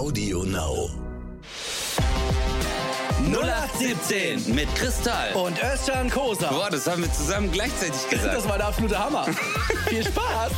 [0.00, 0.88] Audio Now.
[3.30, 5.34] 0817 mit Kristall.
[5.34, 6.48] und Özcan Kosa.
[6.48, 8.34] Boah, das haben wir zusammen gleichzeitig gesagt.
[8.34, 9.24] Das war der absolute Hammer.
[9.88, 10.52] Viel Spaß.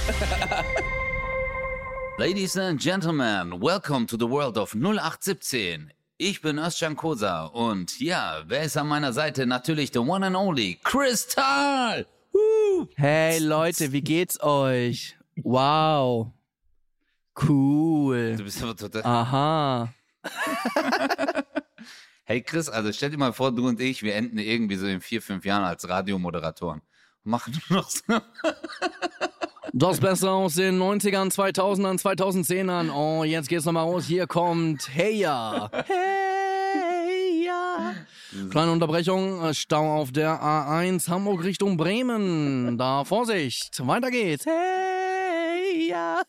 [2.18, 5.92] Ladies and Gentlemen, welcome to the world of 0817.
[6.18, 9.44] Ich bin Özcan Kosa und ja, wer ist an meiner Seite?
[9.46, 12.06] Natürlich the one and only Kristall.
[12.94, 15.16] Hey Leute, wie geht's euch?
[15.34, 16.30] Wow.
[17.40, 18.36] Cool.
[18.36, 19.02] Du bist aber total...
[19.04, 19.94] Aha.
[22.24, 25.00] Hey Chris, also stell dir mal vor, du und ich, wir enden irgendwie so in
[25.00, 26.80] vier, fünf Jahren als Radiomoderatoren.
[27.24, 28.02] Machen nur noch so...
[29.72, 32.90] Das Beste aus den 90ern, 2000ern, 2010ern.
[32.90, 34.04] Oh, jetzt geht's nochmal raus.
[34.06, 35.70] Hier kommt Hey ya.
[35.86, 37.94] Hey ya.
[38.50, 39.52] Kleine Unterbrechung.
[39.54, 42.78] Stau auf der A1 Hamburg Richtung Bremen.
[42.78, 43.86] Da Vorsicht.
[43.86, 44.46] Weiter geht's.
[44.46, 44.91] Hey
[45.92, 46.22] ya.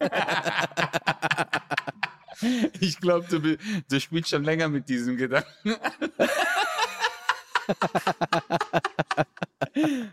[2.81, 3.39] Ich glaube, du,
[3.89, 5.47] du spielst schon länger mit diesem Gedanken.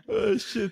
[0.07, 0.71] oh shit.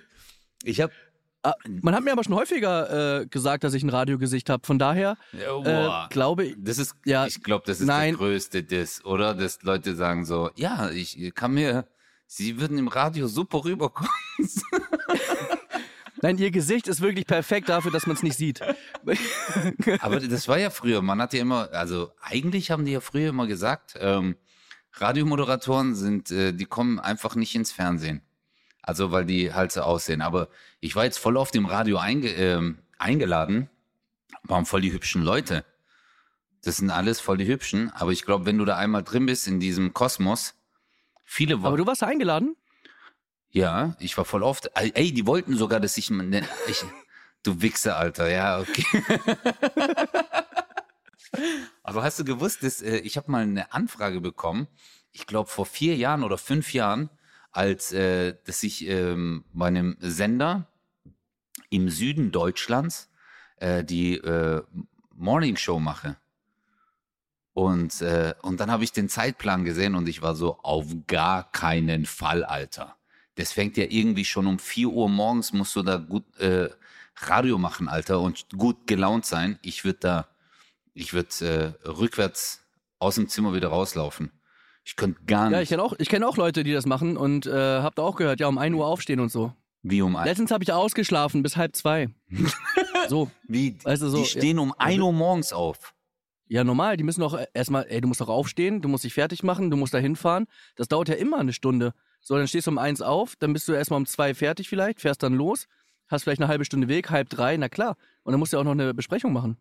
[0.64, 0.94] Ich habe
[1.42, 4.68] Ah, Man hat mir aber schon häufiger äh, gesagt, dass ich ein Radiogesicht habe.
[4.68, 6.56] Von daher äh, glaube ich.
[6.58, 8.10] das ist ja, ich glaube, das ist nein.
[8.10, 9.34] der größte Diss, oder?
[9.34, 11.86] Dass Leute sagen so, ja, ich kann mir
[12.32, 14.12] Sie würden im Radio super rüberkommen.
[16.22, 18.62] Nein, ihr Gesicht ist wirklich perfekt dafür, dass man es nicht sieht.
[20.02, 21.02] Aber das war ja früher.
[21.02, 24.36] Man hat ja immer, also eigentlich haben die ja früher immer gesagt, ähm,
[24.94, 28.22] Radiomoderatoren sind, äh, die kommen einfach nicht ins Fernsehen.
[28.82, 30.22] Also weil die halt so aussehen.
[30.22, 33.70] Aber ich war jetzt voll auf dem Radio einge ähm, eingeladen.
[34.44, 35.66] Waren voll die hübschen Leute.
[36.64, 37.92] Das sind alles voll die hübschen.
[37.92, 40.56] Aber ich glaube, wenn du da einmal drin bist in diesem Kosmos,
[41.24, 42.56] viele Aber du warst eingeladen?
[43.52, 44.70] Ja, ich war voll oft.
[44.76, 46.86] Ey, die wollten sogar, dass ich, ich
[47.44, 48.30] du Wichser, Alter.
[48.30, 48.86] Ja, okay.
[51.84, 54.68] Aber hast du gewusst, dass, äh, ich habe mal eine Anfrage bekommen,
[55.12, 57.10] ich glaube vor vier Jahren oder fünf Jahren,
[57.52, 60.68] als äh, dass ich ähm, bei einem Sender
[61.70, 63.10] im Süden Deutschlands
[63.58, 64.62] äh, die äh,
[65.16, 66.18] Morning Show mache.
[67.54, 71.52] Und, äh, und dann habe ich den Zeitplan gesehen und ich war so, auf gar
[71.52, 72.99] keinen Fall, Alter.
[73.40, 76.68] Das fängt ja irgendwie schon um 4 Uhr morgens, musst du da gut äh,
[77.22, 79.58] Radio machen, Alter, und gut gelaunt sein.
[79.62, 80.28] Ich würde da,
[80.94, 82.66] ich würde äh, rückwärts
[83.00, 84.32] aus dem Zimmer wieder rauslaufen.
[84.84, 85.64] Ich könnte gar Ja, nicht.
[85.64, 87.52] ich kenne auch, ich kenn auch Leute, die das machen und äh,
[87.82, 89.54] hab da auch gehört, ja, um 1 Uhr aufstehen und so.
[89.84, 92.10] wie um ein, Letztens habe ich ausgeschlafen bis halb zwei.
[93.08, 93.32] so.
[93.48, 95.94] wie, weißt du, so, die stehen um 1 Uhr morgens auf.
[96.50, 99.44] Ja, normal, die müssen doch erstmal, ey, du musst doch aufstehen, du musst dich fertig
[99.44, 100.48] machen, du musst da hinfahren.
[100.76, 101.94] Das dauert ja immer eine Stunde.
[102.30, 105.02] So, dann stehst du um eins auf, dann bist du erstmal um zwei fertig vielleicht,
[105.02, 105.66] fährst dann los,
[106.10, 107.98] hast vielleicht eine halbe Stunde Weg, halb drei, na klar.
[108.22, 109.58] Und dann musst du ja auch noch eine Besprechung machen.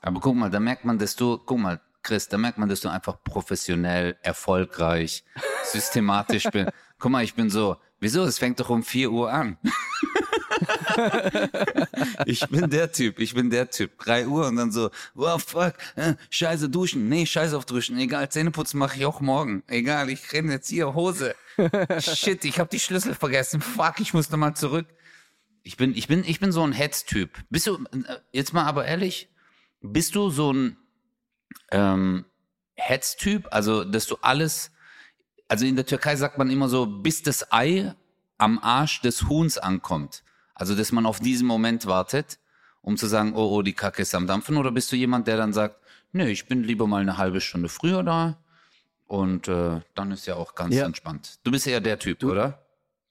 [0.00, 2.80] Aber guck mal, da merkt man, dass du, guck mal, Chris, da merkt man, dass
[2.80, 5.24] du einfach professionell, erfolgreich,
[5.62, 6.70] systematisch bist.
[6.98, 8.24] Guck mal, ich bin so, wieso?
[8.24, 9.58] Es fängt doch um 4 Uhr an.
[12.26, 13.98] ich bin der Typ, ich bin der Typ.
[13.98, 17.08] 3 Uhr und dann so, wow, fuck, äh, scheiße duschen.
[17.08, 17.98] Nee, scheiße auf duschen.
[17.98, 19.62] Egal, Zähneputzen mache ich auch morgen.
[19.66, 21.34] Egal, ich renne jetzt hier Hose.
[21.98, 23.60] Shit, ich habe die Schlüssel vergessen.
[23.60, 24.86] Fuck, ich muss nochmal zurück.
[25.62, 27.30] Ich bin, ich bin, ich bin so ein Hetz-Typ.
[27.50, 29.28] Bist du, äh, jetzt mal aber ehrlich,
[29.82, 30.76] bist du so ein
[31.70, 32.24] ähm,
[32.76, 33.48] Hetz-Typ?
[33.50, 34.70] Also, dass du alles,
[35.48, 37.94] also in der Türkei sagt man immer so, bis das Ei
[38.38, 40.22] am Arsch des Huhns ankommt.
[40.60, 42.38] Also, dass man auf diesen Moment wartet,
[42.82, 44.58] um zu sagen, oh, oh, die Kacke ist am Dampfen.
[44.58, 45.76] Oder bist du jemand, der dann sagt,
[46.12, 48.36] nö, ich bin lieber mal eine halbe Stunde früher da
[49.06, 50.84] und äh, dann ist ja auch ganz Ja.
[50.84, 51.38] entspannt.
[51.44, 52.62] Du bist eher der Typ, oder?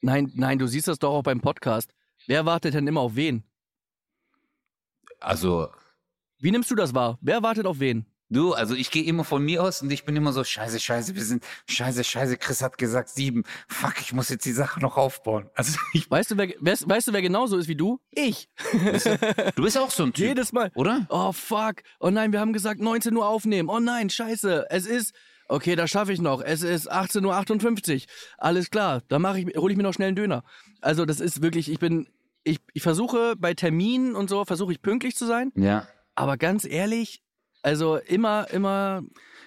[0.02, 1.92] Nein, nein, du siehst das doch auch beim Podcast.
[2.28, 3.44] Wer wartet denn immer auf wen?
[5.20, 5.70] Also,
[6.38, 7.18] Wie nimmst du das wahr?
[7.20, 8.06] Wer wartet auf wen?
[8.31, 11.16] Du, also ich gehe immer von mir aus und ich bin immer so, scheiße, scheiße,
[11.16, 13.44] wir sind, scheiße, scheiße, Chris hat gesagt sieben.
[13.67, 15.50] Fuck, ich muss jetzt die Sache noch aufbauen.
[15.56, 18.00] Also ich, Weißt du, wer, weißt, weißt du, wer genauso ist wie du?
[18.12, 18.47] Ich.
[19.56, 20.72] du bist auch so ein Typ, Jedes Mal.
[20.75, 21.07] oder?
[21.09, 21.78] Oh fuck.
[22.00, 23.68] Oh nein, wir haben gesagt 19 Uhr aufnehmen.
[23.68, 24.68] Oh nein, scheiße.
[24.69, 25.13] Es ist.
[25.48, 26.42] Okay, das schaffe ich noch.
[26.42, 28.01] Es ist 18.58 Uhr.
[28.38, 29.01] Alles klar.
[29.07, 30.44] Da mache ich, hole ich mir noch schnell einen Döner.
[30.81, 32.07] Also, das ist wirklich, ich bin.
[32.44, 35.51] Ich, ich versuche bei Terminen und so, versuche ich pünktlich zu sein.
[35.56, 35.88] Ja.
[36.15, 37.21] Aber ganz ehrlich,
[37.61, 39.03] also immer, immer.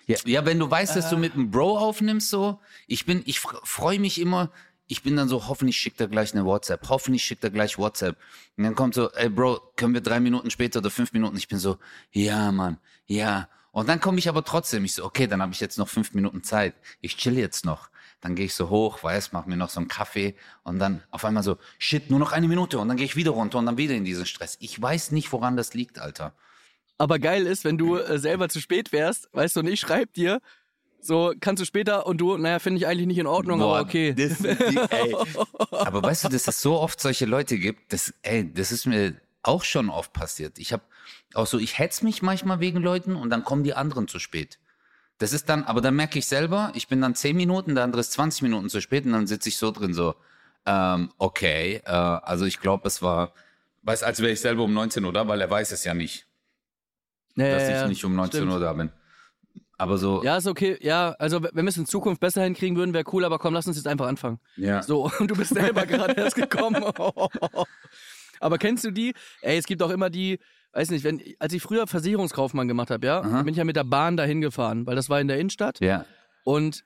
[0.07, 1.21] Ja, ja wenn du weißt, dass du Äh.
[1.21, 4.51] mit einem Bro aufnimmst, so, ich bin, ich freue mich immer,
[4.87, 8.17] ich bin dann so, hoffentlich schickt er gleich eine WhatsApp, hoffentlich schickt er gleich WhatsApp.
[8.57, 11.37] Und dann kommt so, ey Bro, können wir drei Minuten später oder fünf Minuten?
[11.37, 11.79] Ich bin so,
[12.11, 13.49] ja, Mann, ja.
[13.71, 16.13] Und dann komme ich aber trotzdem, ich so, okay, dann habe ich jetzt noch fünf
[16.13, 16.75] Minuten Zeit.
[17.01, 17.89] Ich chill jetzt noch.
[18.21, 21.25] Dann gehe ich so hoch, weiß, mach mir noch so einen Kaffee und dann auf
[21.25, 23.79] einmal so, shit, nur noch eine Minute und dann gehe ich wieder runter und dann
[23.79, 24.59] wieder in diesen Stress.
[24.61, 26.35] Ich weiß nicht, woran das liegt, Alter.
[27.03, 30.13] Aber geil ist, wenn du äh, selber zu spät wärst, weißt du, und ich schreib
[30.13, 30.41] dir,
[31.01, 33.89] so kannst du später und du, naja, finde ich eigentlich nicht in Ordnung, Boah, aber
[33.89, 34.15] okay.
[34.15, 35.17] Das, die, ey.
[35.73, 39.17] Aber weißt du, dass es so oft solche Leute gibt, das, ey, das ist mir
[39.43, 40.61] auch schon oft passiert.
[40.61, 40.85] Ich habe
[41.35, 44.61] auch so, ich hetz mich manchmal wegen Leuten und dann kommen die anderen zu spät.
[45.19, 47.99] Das ist dann, aber dann merke ich selber, ich bin dann 10 Minuten, der andere
[47.99, 50.15] ist 20 Minuten zu spät und dann sitze ich so drin so,
[50.67, 53.35] ähm, okay, äh, also ich glaube, es war,
[53.83, 56.29] weiß, als wäre ich selber um 19 Uhr da, weil er weiß es ja nicht,
[57.37, 58.53] Ja, dass ja, ich nicht um 19 stimmt.
[58.53, 58.91] Uhr da bin.
[59.79, 60.79] Aber so, Ja, ist okay.
[60.81, 63.67] Ja, also wenn wir es in Zukunft besser hinkriegen würden, wäre cool, aber komm, lass
[63.67, 64.39] uns jetzt einfach anfangen.
[64.57, 64.83] ja.
[64.83, 66.85] So, und du bist selber gerade erst gekommen.
[68.41, 69.15] Aber kennst du die?
[69.41, 70.41] Ey, es gibt auch immer die,
[70.73, 73.43] weiß nicht, wenn, als ich früher Versicherungskaufmann gemacht habe, ja, Aha.
[73.43, 75.79] bin ich ja mit der Bahn dahin gefahren, weil das war in der Innenstadt.
[75.81, 76.05] ja.
[76.45, 76.85] Und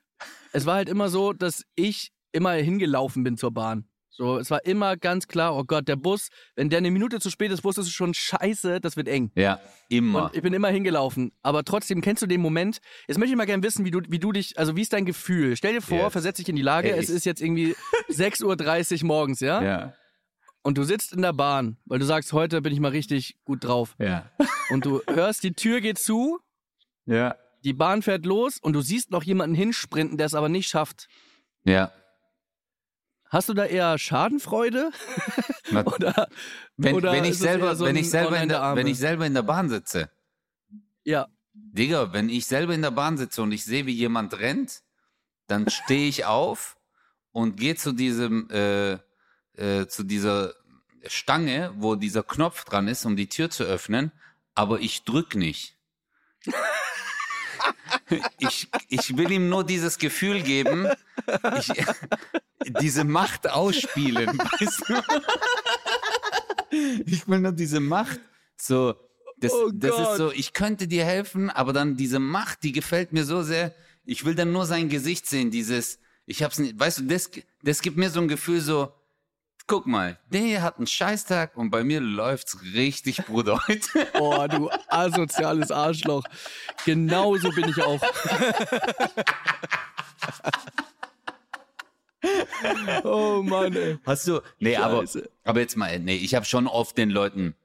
[0.53, 3.87] es war halt immer so, dass ich immer hingelaufen bin zur Bahn.
[4.09, 7.29] So, es war immer ganz klar, oh Gott, der Bus, wenn der eine Minute zu
[7.29, 9.31] spät ist, wusstest du schon scheiße, das wird eng.
[9.35, 9.59] Ja,
[9.89, 10.25] immer.
[10.25, 11.31] Und ich bin immer hingelaufen.
[11.43, 12.79] Aber trotzdem kennst du den Moment.
[13.07, 15.05] Jetzt möchte ich mal gerne wissen, wie du, wie du dich, also wie ist dein
[15.05, 15.55] Gefühl?
[15.55, 16.11] Stell dir vor, Yes.
[16.13, 17.75] versetz dich in die Lage, Ey, es ist jetzt irgendwie
[18.09, 19.61] 6.30 Uhr morgens, ja?
[19.61, 19.93] ja,
[20.63, 23.63] Und du sitzt in der Bahn, weil du sagst, heute bin ich mal richtig gut
[23.63, 23.95] drauf.
[23.99, 24.31] ja,
[24.71, 26.39] Und du hörst, die Tür geht zu,
[27.05, 30.67] ja, die Bahn fährt los und du siehst noch jemanden hinsprinten, der es aber nicht
[30.69, 31.07] schafft.
[31.65, 31.91] ja.
[33.29, 34.91] Hast du da eher Schadenfreude?
[35.71, 36.29] Oder,
[36.77, 39.33] wenn, oder wenn ich selber, so wenn ich selber in der wenn ich selber in
[39.33, 40.09] der Bahn sitze,
[41.03, 41.27] ja.
[41.53, 44.81] Digga, wenn ich selber in der Bahn sitze und ich sehe, wie jemand rennt,
[45.47, 46.77] dann stehe ich auf
[47.31, 48.93] und gehe zu diesem, äh,
[49.53, 50.53] äh, zu dieser
[51.05, 54.11] Stange, wo dieser Knopf dran ist, um die Tür zu öffnen,
[54.55, 55.77] aber ich drück nicht.
[58.39, 60.87] Ich, ich will ihm nur dieses Gefühl geben,
[61.59, 61.71] ich,
[62.81, 65.01] diese Macht ausspielen, weißt du?
[67.05, 68.19] Ich will nur diese Macht
[68.55, 68.95] so,
[69.37, 73.13] das, Oh das ist so, ich könnte dir helfen, aber dann diese Macht, die gefällt
[73.13, 73.73] mir so sehr.
[74.03, 77.29] Ich will dann nur sein Gesicht sehen, dieses, ich hab's nicht, weißt du, das,
[77.61, 78.91] das gibt mir so ein Gefühl so,
[79.67, 84.07] guck mal, der hat einen Scheißtag und bei mir läuft's richtig, Bruder, heute.
[84.19, 86.23] Oh, du asoziales Arschloch.
[86.85, 88.01] Genauso bin ich auch.
[93.03, 93.99] oh Mann, ey.
[94.05, 95.29] Hast du, nee, aber, Scheiße.
[95.43, 97.55] aber jetzt mal, nee, ich habe schon oft den Leuten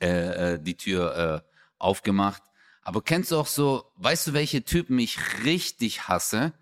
[0.00, 2.42] äh, äh, die Tür äh, aufgemacht.
[2.82, 6.52] Aber kennst du auch so, weißt du, welche Typen ich richtig hasse,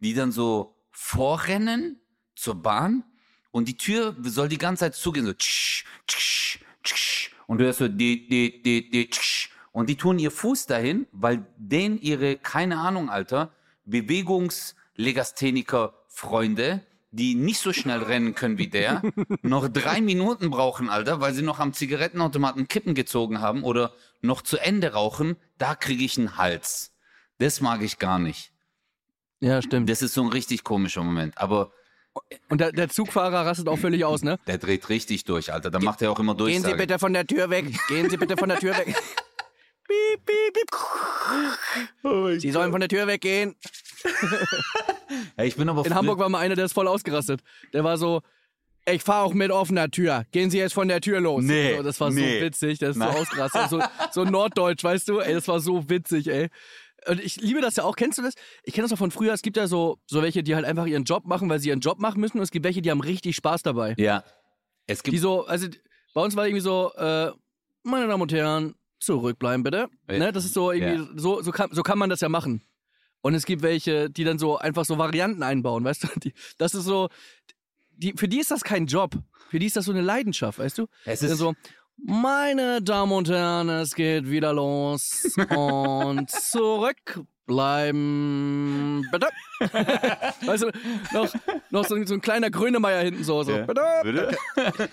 [0.00, 2.00] die dann so vorrennen
[2.34, 3.04] zur Bahn
[3.50, 7.78] und die Tür soll die ganze Zeit zugehen, so tsch, tsch, tsch, und du hörst
[7.78, 12.36] so die, die, die, die, tsch, und die tun ihr Fuß dahin, weil denen ihre,
[12.36, 13.52] keine Ahnung, Alter,
[13.86, 19.02] Bewegungslegastheniker-Freunde, die nicht so schnell rennen können wie der,
[19.42, 24.42] noch drei Minuten brauchen, Alter, weil sie noch am Zigarettenautomaten Kippen gezogen haben oder noch
[24.42, 26.92] zu Ende rauchen, da kriege ich einen Hals.
[27.38, 28.52] Das mag ich gar nicht.
[29.40, 29.88] Ja, stimmt.
[29.88, 31.38] Das ist so ein richtig komischer Moment.
[31.38, 31.70] Aber
[32.48, 34.38] Und der, der Zugfahrer rastet auch völlig aus, ne?
[34.46, 35.70] der dreht richtig durch, Alter.
[35.70, 36.52] Da macht er auch immer durch.
[36.52, 37.66] Gehen Sie bitte von der Tür weg.
[37.88, 38.86] Gehen Sie bitte von der Tür weg.
[39.88, 40.54] Piep, piep,
[42.02, 42.40] piep.
[42.40, 43.54] Sie sollen von der Tür weggehen.
[45.38, 47.40] Ja, ich bin aber In Hamburg war mal einer, der ist voll ausgerastet.
[47.72, 48.20] Der war so,
[48.86, 50.24] ich fahre auch mit offener Tür.
[50.30, 51.42] Gehen Sie jetzt von der Tür los.
[51.42, 52.38] Nee, so, das war nee.
[52.38, 53.12] so witzig, der ist Nein.
[53.12, 53.70] so ausgerastet.
[53.70, 53.82] So,
[54.12, 55.20] so norddeutsch, weißt du?
[55.20, 56.48] Ey, das war so witzig, ey.
[57.06, 57.96] Und ich liebe das ja auch.
[57.96, 58.34] Kennst du das?
[58.64, 59.32] Ich kenne das auch von früher.
[59.32, 61.80] Es gibt ja so, so welche, die halt einfach ihren Job machen, weil sie ihren
[61.80, 62.38] Job machen müssen.
[62.38, 63.94] Und es gibt welche, die haben richtig Spaß dabei.
[63.98, 64.24] Ja.
[64.86, 65.68] Es gibt Die so, also
[66.14, 67.30] bei uns war irgendwie so, äh,
[67.82, 69.88] meine Damen und Herren, zurückbleiben bitte.
[70.10, 70.18] Ja.
[70.18, 72.62] Ne, das ist so irgendwie, so, so, kann, so kann man das ja machen.
[73.20, 76.08] Und es gibt welche, die dann so einfach so Varianten einbauen, weißt du?
[76.20, 77.08] Die, das ist so,
[77.90, 79.16] die, für die ist das kein Job.
[79.50, 80.86] Für die ist das so eine Leidenschaft, weißt du?
[81.04, 81.54] Es ist so,
[82.04, 85.22] meine Damen und Herren, es geht wieder los.
[85.54, 86.30] und
[87.48, 89.28] zurückbleiben, bitte.
[90.46, 90.70] weißt du,
[91.12, 91.32] noch,
[91.70, 93.66] noch so, ein- so ein kleiner Grönemeyer hinten so, so, Ja.
[93.66, 94.36] bitte.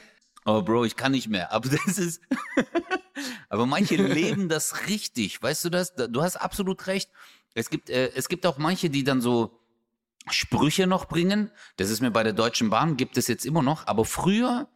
[0.47, 1.51] Oh, Bro, ich kann nicht mehr.
[1.51, 2.21] Aber das ist.
[3.49, 5.41] aber manche leben das richtig.
[5.41, 5.95] Weißt du das?
[5.95, 7.09] Du hast absolut recht.
[7.55, 9.59] Es gibt, äh, es gibt auch manche, die dann so
[10.29, 11.49] Sprüche noch bringen.
[11.77, 13.87] Das ist mir bei der Deutschen Bahn, gibt es jetzt immer noch.
[13.87, 14.67] Aber früher,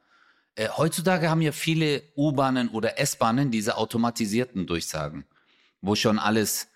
[0.59, 5.25] äh, heutzutage haben ja viele U-Bahnen oder S-Bahnen diese automatisierten Durchsagen,
[5.81, 6.67] wo schon alles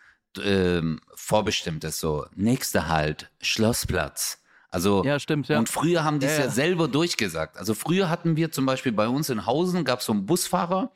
[0.41, 1.99] ähm, vorbestimmt ist.
[1.99, 4.39] So, nächster Halt, Schlossplatz.
[4.69, 5.59] Also, Ja, stimmt, ja.
[5.59, 7.57] und früher haben die es Ja, ja, selber durchgesagt.
[7.57, 10.91] Also früher hatten wir zum Beispiel bei uns in Hausen, gab es so einen Busfahrer,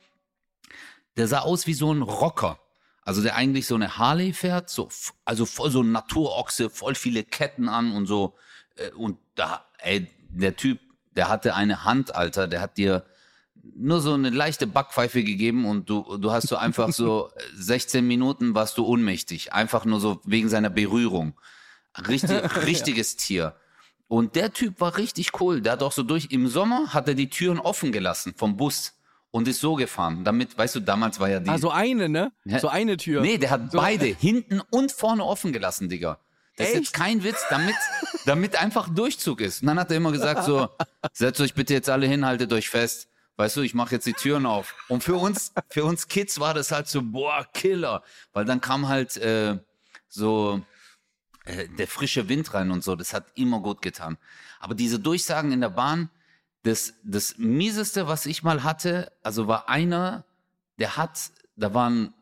[1.16, 2.58] der sah aus wie so ein Rocker.
[3.02, 4.88] Also der eigentlich so eine Harley fährt, so,
[5.24, 8.34] also voll so ein Naturochse, voll viele Ketten an und so.
[8.76, 10.78] Äh, Und da, ey, der Typ,
[11.18, 13.02] der hatte eine Hand, Alter, der hat dir
[13.74, 18.54] nur so eine leichte Backpfeife gegeben und du, du hast so einfach so 16 Minuten
[18.54, 19.52] warst du ohnmächtig.
[19.52, 21.34] Einfach nur so wegen seiner Berührung.
[22.06, 22.30] Richtig,
[22.66, 23.56] richtiges Tier.
[24.06, 25.60] Und der Typ war richtig cool.
[25.60, 28.94] Der hat auch so durch, im Sommer hat er die Türen offen gelassen vom Bus
[29.32, 30.22] und ist so gefahren.
[30.22, 31.50] Damit, weißt du, damals war ja die.
[31.50, 32.30] Ah, so eine, ne?
[32.44, 32.60] Ja.
[32.60, 33.22] So eine Tür.
[33.22, 36.20] Nee, der hat beide, hinten und vorne offen gelassen, Digga.
[36.58, 36.84] Das ist Echt?
[36.84, 37.76] jetzt kein Witz, damit,
[38.26, 39.62] damit einfach Durchzug ist.
[39.62, 40.68] Und dann hat er immer gesagt so,
[41.12, 43.08] setzt euch bitte jetzt alle hin, haltet euch fest.
[43.36, 44.74] Weißt du, ich mache jetzt die Türen auf.
[44.88, 48.02] Und für uns, für uns Kids war das halt so, boah, Killer.
[48.32, 49.58] Weil dann kam halt äh,
[50.08, 50.60] so
[51.44, 52.96] äh, der frische Wind rein und so.
[52.96, 54.18] Das hat immer gut getan.
[54.58, 56.10] Aber diese Durchsagen in der Bahn,
[56.64, 60.24] das, das Mieseste, was ich mal hatte, also war einer,
[60.80, 62.14] der hat, da war ein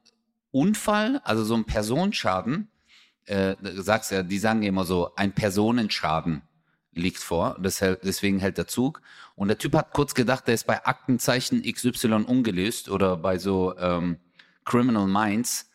[0.50, 2.70] Unfall, also so ein Personenschaden.
[3.26, 6.42] Äh, du sagst ja, die sagen immer so, ein Personenschaden
[6.92, 9.02] liegt vor, deswegen hält der Zug.
[9.34, 13.76] Und der Typ hat kurz gedacht, der ist bei Aktenzeichen XY ungelöst oder bei so
[13.78, 14.18] ähm,
[14.64, 15.70] Criminal Minds.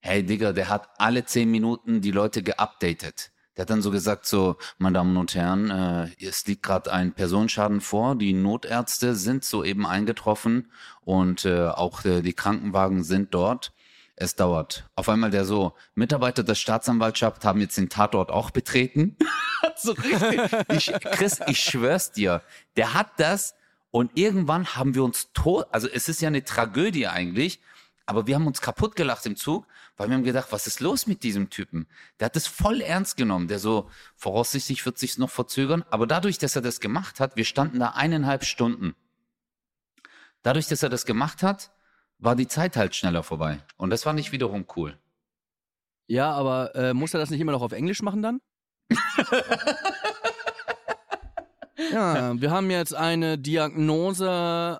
[0.00, 3.30] Hey Digga, der hat alle zehn Minuten die Leute geupdatet.
[3.56, 7.12] Der hat dann so gesagt, so, meine Damen und Herren, äh, es liegt gerade ein
[7.12, 13.72] Personenschaden vor, die Notärzte sind soeben eingetroffen und äh, auch äh, die Krankenwagen sind dort.
[14.18, 14.88] Es dauert.
[14.94, 19.16] Auf einmal der so, Mitarbeiter der Staatsanwaltschaft haben jetzt den Tatort auch betreten.
[19.76, 20.40] so richtig.
[20.72, 22.42] Ich, Chris, ich schwör's dir,
[22.76, 23.54] der hat das
[23.90, 27.60] und irgendwann haben wir uns tot, also es ist ja eine Tragödie eigentlich,
[28.06, 29.66] aber wir haben uns kaputt gelacht im Zug,
[29.98, 31.86] weil wir haben gedacht, was ist los mit diesem Typen?
[32.18, 36.38] Der hat das voll ernst genommen, der so, voraussichtlich wird sich's noch verzögern, aber dadurch,
[36.38, 38.94] dass er das gemacht hat, wir standen da eineinhalb Stunden.
[40.42, 41.72] Dadurch, dass er das gemacht hat,
[42.18, 43.58] war die Zeit halt schneller vorbei.
[43.76, 44.96] Und das fand ich wiederum cool.
[46.06, 48.40] Ja, aber äh, muss er das nicht immer noch auf Englisch machen dann?
[51.92, 54.26] ja, wir haben jetzt eine Diagnose.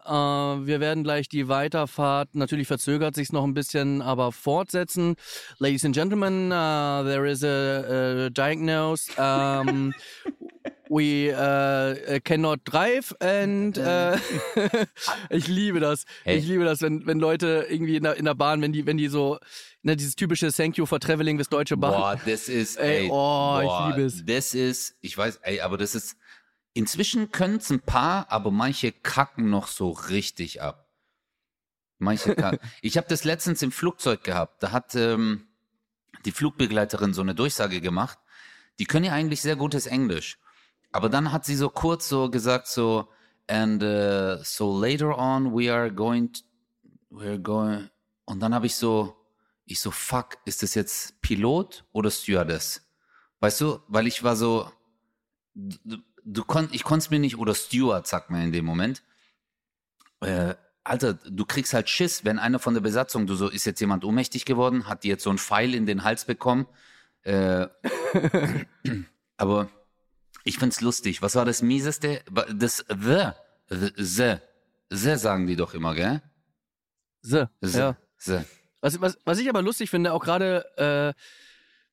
[0.04, 5.16] Äh, wir werden gleich die Weiterfahrt, natürlich verzögert sich noch ein bisschen, aber fortsetzen.
[5.58, 9.10] Ladies and Gentlemen, uh, there is a, a diagnose.
[9.18, 9.92] Um,
[10.88, 14.16] we uh, cannot drive and uh,
[15.30, 16.04] ich liebe das.
[16.24, 16.38] Hey.
[16.38, 18.96] Ich liebe das, wenn, wenn Leute irgendwie in der, in der Bahn, wenn die, wenn
[18.96, 19.38] die so,
[19.82, 21.92] ne, dieses typische Thank you for traveling with Deutsche Bahn.
[21.92, 24.24] Boah, das ist, Ey, ey, oh, ich liebe es.
[24.24, 26.16] Das ist, ich weiß, ey, aber das ist,
[26.74, 30.88] inzwischen können es ein paar, aber manche kacken noch so richtig ab.
[31.98, 32.58] Manche kacken.
[32.82, 34.62] ich habe das letztens im Flugzeug gehabt.
[34.62, 35.46] Da hat ähm,
[36.24, 38.18] die Flugbegleiterin so eine Durchsage gemacht.
[38.78, 40.38] Die können ja eigentlich sehr gutes Englisch.
[40.96, 43.08] Aber dann hat sie so kurz so gesagt so,
[43.48, 46.40] and uh, so later on we are going, to,
[47.10, 47.90] we're going,
[48.24, 49.14] und dann habe ich so,
[49.66, 52.80] ich so, fuck, ist das jetzt Pilot oder Stewardess?
[53.40, 54.70] Weißt du, weil ich war so,
[55.54, 59.02] du, du kon, ich konnte es mir nicht, oder Steward, sagt man in dem Moment.
[60.20, 63.80] Äh, Alter, du kriegst halt Schiss, wenn einer von der Besatzung, du so, ist jetzt
[63.80, 66.66] jemand ohnmächtig geworden, hat die jetzt so einen Pfeil in den Hals bekommen.
[67.20, 67.66] Äh,
[69.36, 69.68] aber
[70.46, 71.20] ich find's lustig.
[71.22, 72.22] Was war das Mieseste?
[72.54, 73.30] Das The,
[73.68, 74.36] The, The,
[74.90, 76.22] The sagen die doch immer, gell?
[77.20, 77.96] So, The, ja.
[78.18, 78.38] The.
[78.80, 81.12] Was, was, was ich aber lustig finde, auch gerade, äh,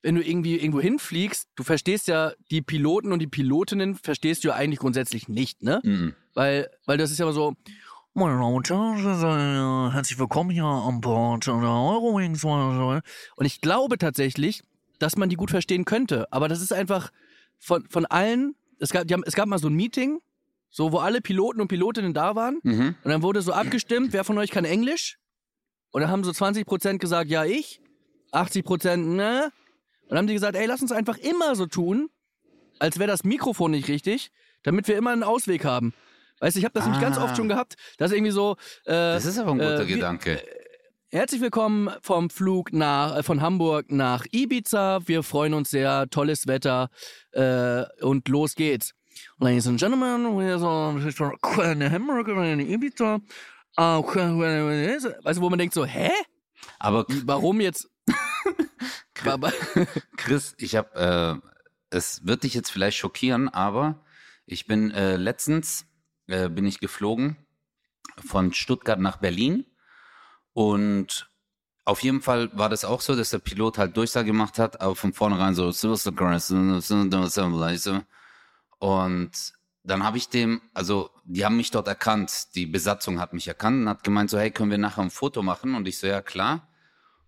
[0.02, 4.48] wenn du irgendwie irgendwo hinfliegst, du verstehst ja die Piloten und die Pilotinnen verstehst du
[4.48, 5.80] ja eigentlich grundsätzlich nicht, ne?
[5.82, 6.14] Mhm.
[6.34, 7.56] Weil, weil das ist ja immer so,
[8.16, 12.44] äh, herzlich willkommen hier an Bord der Eurowings.
[12.44, 13.02] Und
[13.44, 14.62] ich glaube tatsächlich,
[15.00, 16.32] dass man die gut verstehen könnte.
[16.32, 17.10] Aber das ist einfach
[17.64, 20.20] von, von allen, es gab, die haben, es gab mal so ein Meeting,
[20.70, 22.58] so wo alle Piloten und Pilotinnen da waren.
[22.62, 22.94] Mhm.
[23.02, 25.18] Und dann wurde so abgestimmt, wer von euch kann Englisch?
[25.92, 27.80] Und dann haben so 20% gesagt, ja, ich.
[28.32, 29.52] 80% ne.
[30.02, 32.10] Und dann haben die gesagt, ey, lass uns einfach immer so tun,
[32.80, 34.30] als wäre das Mikrofon nicht richtig,
[34.64, 35.94] damit wir immer einen Ausweg haben.
[36.40, 37.24] Weißt du, ich habe das nämlich ganz Ah.
[37.24, 40.42] oft schon gehabt, dass irgendwie so, äh, Das ist aber ein guter äh, wir- Gedanke.
[41.14, 44.98] Herzlich willkommen vom Flug nach, äh, von Hamburg nach Ibiza.
[45.06, 46.90] Wir freuen uns sehr, tolles Wetter
[47.30, 48.94] äh, und los geht's.
[49.38, 50.90] Ladies and Gentlemen, we're so
[51.62, 53.20] in Hamburg in Ibiza.
[53.76, 56.10] Weißt du, wo man denkt so, hä?
[56.80, 57.88] Aber Warum jetzt?
[60.16, 64.04] Chris, ich habe, äh, es wird dich jetzt vielleicht schockieren, aber
[64.46, 65.86] ich bin äh, letztens
[66.26, 67.36] äh, bin ich geflogen
[68.16, 69.64] von Stuttgart nach Berlin
[70.54, 71.30] und
[71.84, 74.96] auf jeden Fall war das auch so, dass der Pilot halt Durchsage gemacht hat, aber
[74.96, 75.70] von vornherein so
[78.78, 79.52] und
[79.84, 83.82] dann habe ich dem, also die haben mich dort erkannt, die Besatzung hat mich erkannt
[83.82, 85.74] und hat gemeint so, hey, können wir nachher ein Foto machen?
[85.74, 86.68] Und ich so, ja klar.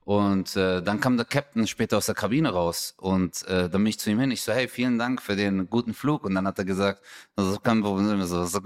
[0.05, 3.87] Und äh, dann kam der Captain später aus der Kabine raus und äh, dann bin
[3.87, 4.31] ich zu ihm hin.
[4.31, 6.25] Ich so, hey, vielen Dank für den guten Flug.
[6.25, 7.03] Und dann hat er gesagt,
[7.35, 8.23] das ist kein Problem.
[8.25, 8.61] So, so.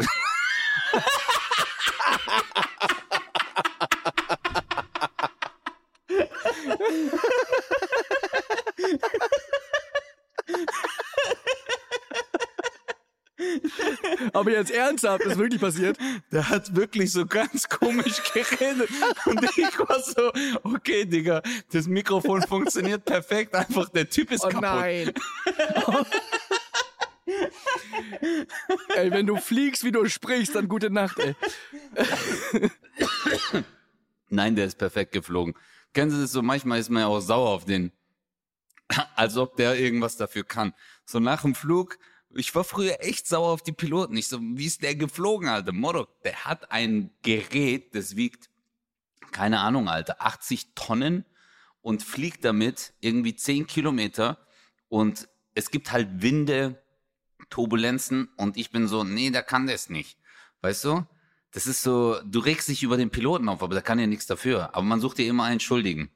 [14.40, 15.98] Aber jetzt ernsthaft, ist wirklich passiert?
[16.32, 18.88] Der hat wirklich so ganz komisch geredet.
[19.26, 20.32] Und ich war so,
[20.62, 23.54] okay, Digga, das Mikrofon funktioniert perfekt.
[23.54, 24.62] Einfach, der Typ ist Oh kaputt.
[24.62, 25.12] nein.
[28.96, 31.34] ey, wenn du fliegst, wie du sprichst, dann gute Nacht, ey.
[34.30, 35.54] Nein, der ist perfekt geflogen.
[35.92, 36.40] Kennen Sie das so?
[36.40, 37.92] Manchmal ist man ja auch sauer auf den.
[39.16, 40.72] Als ob der irgendwas dafür kann.
[41.04, 41.98] So nach dem Flug,
[42.34, 44.16] ich war früher echt sauer auf die Piloten.
[44.16, 45.72] Ich so, wie ist der geflogen, Alter?
[45.72, 48.50] Motto, der hat ein Gerät, das wiegt,
[49.32, 51.24] keine Ahnung, Alter, 80 Tonnen
[51.82, 54.38] und fliegt damit irgendwie 10 Kilometer
[54.88, 56.82] und es gibt halt Winde,
[57.48, 60.18] Turbulenzen und ich bin so, nee, der kann das nicht.
[60.62, 61.06] Weißt du?
[61.52, 64.26] Das ist so, du regst dich über den Piloten auf, aber der kann ja nichts
[64.26, 64.74] dafür.
[64.74, 66.10] Aber man sucht dir immer einen Schuldigen.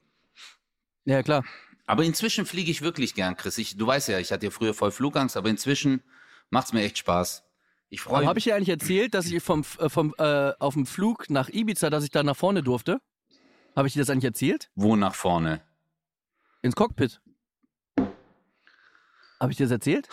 [1.03, 1.43] Ja, klar.
[1.85, 3.57] Aber inzwischen fliege ich wirklich gern, Chris.
[3.57, 6.01] Ich, du weißt ja, ich hatte ja früher voll Flugangst, aber inzwischen
[6.49, 7.43] macht's mir echt Spaß.
[7.89, 10.85] Ich freue habe ich dir eigentlich erzählt, dass ich vom, äh, vom, äh, auf dem
[10.85, 12.99] Flug nach Ibiza, dass ich da nach vorne durfte?
[13.75, 14.71] Habe ich dir das eigentlich erzählt?
[14.75, 15.61] Wo nach vorne?
[16.61, 17.21] Ins Cockpit.
[19.39, 20.07] Habe ich dir das erzählt?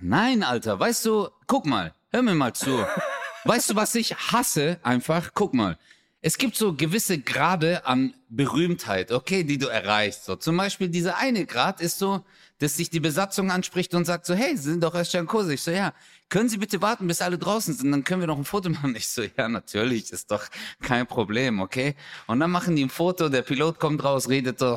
[0.00, 2.70] Nein, Alter, weißt du, guck mal, hör mir mal zu.
[3.44, 4.78] weißt du, was ich hasse?
[4.82, 5.78] Einfach, guck mal.
[6.22, 10.26] Es gibt so gewisse Grade an Berühmtheit, okay, die du erreichst.
[10.26, 12.22] So, zum Beispiel dieser eine Grad ist so,
[12.58, 15.54] dass sich die Besatzung anspricht und sagt so, hey, Sie sind doch erst Kurse.
[15.54, 15.94] Ich so, ja,
[16.28, 18.94] können Sie bitte warten, bis alle draußen sind, dann können wir noch ein Foto machen.
[18.94, 20.44] Ich so, ja, natürlich, ist doch
[20.82, 21.94] kein Problem, okay?
[22.26, 24.76] Und dann machen die ein Foto, der Pilot kommt raus, redet so,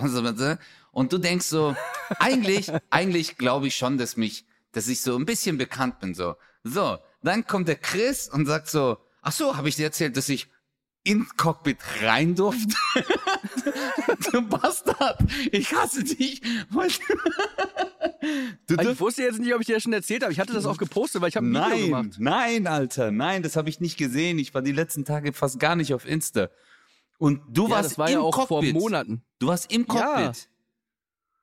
[0.93, 1.75] und du denkst so,
[2.19, 6.35] eigentlich, eigentlich glaube ich schon, dass mich, dass ich so ein bisschen bekannt bin, so.
[6.63, 10.29] So, dann kommt der Chris und sagt so, ach so, habe ich dir erzählt, dass
[10.29, 10.47] ich
[11.03, 12.75] ins Cockpit rein durfte?
[14.31, 15.19] du Bastard,
[15.51, 16.41] ich hasse dich.
[18.77, 20.31] Also ich wusste jetzt nicht, ob ich dir das schon erzählt habe.
[20.31, 22.15] Ich hatte das auch gepostet, weil ich habe ein Video Nein, gemacht.
[22.19, 24.39] nein, Alter, nein, das habe ich nicht gesehen.
[24.39, 26.49] Ich war die letzten Tage fast gar nicht auf Insta.
[27.17, 28.71] Und du Ja, warst das war im ja auch Cockpit.
[28.71, 29.23] vor Monaten.
[29.39, 29.93] Du warst im Ja.
[30.23, 30.49] Cockpit.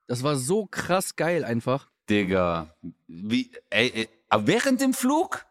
[0.07, 1.89] Das war so krass geil einfach.
[2.09, 2.75] Digga,
[3.07, 5.47] wie, ey, ey, aber während dem Flug?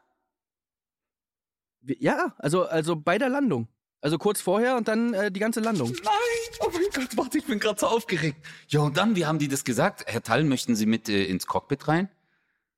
[1.81, 3.67] Ja, also, also bei der Landung.
[4.01, 5.91] Also kurz vorher und dann äh, die ganze Landung.
[5.91, 8.37] Nein, oh mein Gott, warte, ich bin gerade so aufgeregt.
[8.69, 10.05] Ja, und dann, wie haben die das gesagt?
[10.07, 12.09] Herr Tall, möchten Sie mit äh, ins Cockpit rein?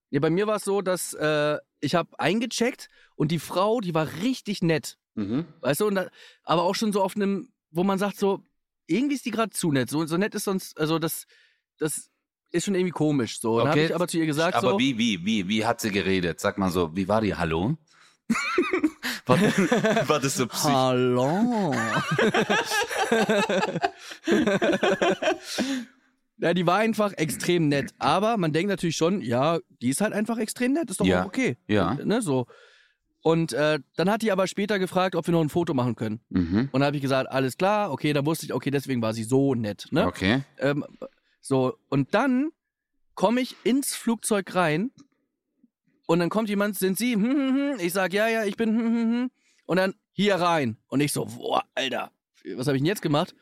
[0.10, 3.94] Ja, bei mir war es so, dass äh, ich habe eingecheckt und die Frau, die
[3.94, 4.98] war richtig nett.
[5.16, 5.46] Mhm.
[5.62, 6.08] Weißt du, da,
[6.44, 8.44] aber auch schon so auf einem, wo man sagt so,
[8.88, 9.90] irgendwie ist die gerade zu nett.
[9.90, 11.28] So, so nett ist sonst, also das,
[11.78, 12.10] das
[12.50, 13.40] ist schon irgendwie komisch.
[13.40, 13.86] So, dann habe Okay.
[13.90, 16.40] ich aber zu ihr gesagt Aber so, wie, wie, wie, wie hat sie geredet?
[16.40, 17.36] Sag mal so, wie war die?
[17.36, 17.78] Hallo?
[19.26, 19.38] war,
[20.10, 20.72] war das so psychisch?
[20.74, 21.74] Hallo.
[26.38, 27.94] ja, die war einfach extrem nett.
[28.00, 30.90] Aber man denkt natürlich schon, ja, die ist halt einfach extrem nett.
[30.90, 31.22] Ist doch Ja.
[31.22, 31.58] auch okay.
[31.68, 31.96] Ja.
[31.96, 32.48] Ne, so.
[33.24, 36.22] Und äh, dann hat die aber später gefragt, ob wir noch ein Foto machen können.
[36.30, 36.70] Mhm.
[36.72, 39.24] Und dann habe ich gesagt, alles klar, okay, dann wusste ich, okay, deswegen war sie
[39.24, 39.88] so nett.
[39.92, 40.08] Ne?
[40.08, 40.42] Okay.
[40.58, 40.84] Ähm,
[41.40, 42.50] so, und dann
[43.14, 44.90] komme ich ins Flugzeug rein
[46.12, 47.14] und dann kommt jemand, sind Sie?
[47.14, 47.80] Hm, hm, hm.
[47.80, 48.70] Ich sag, ja, ja, ich bin.
[48.78, 49.32] Hm, hm, hm.
[49.66, 50.78] Und dann hier rein.
[50.88, 52.12] Und ich so, boah, Alter,
[52.56, 53.34] was habe ich denn jetzt gemacht?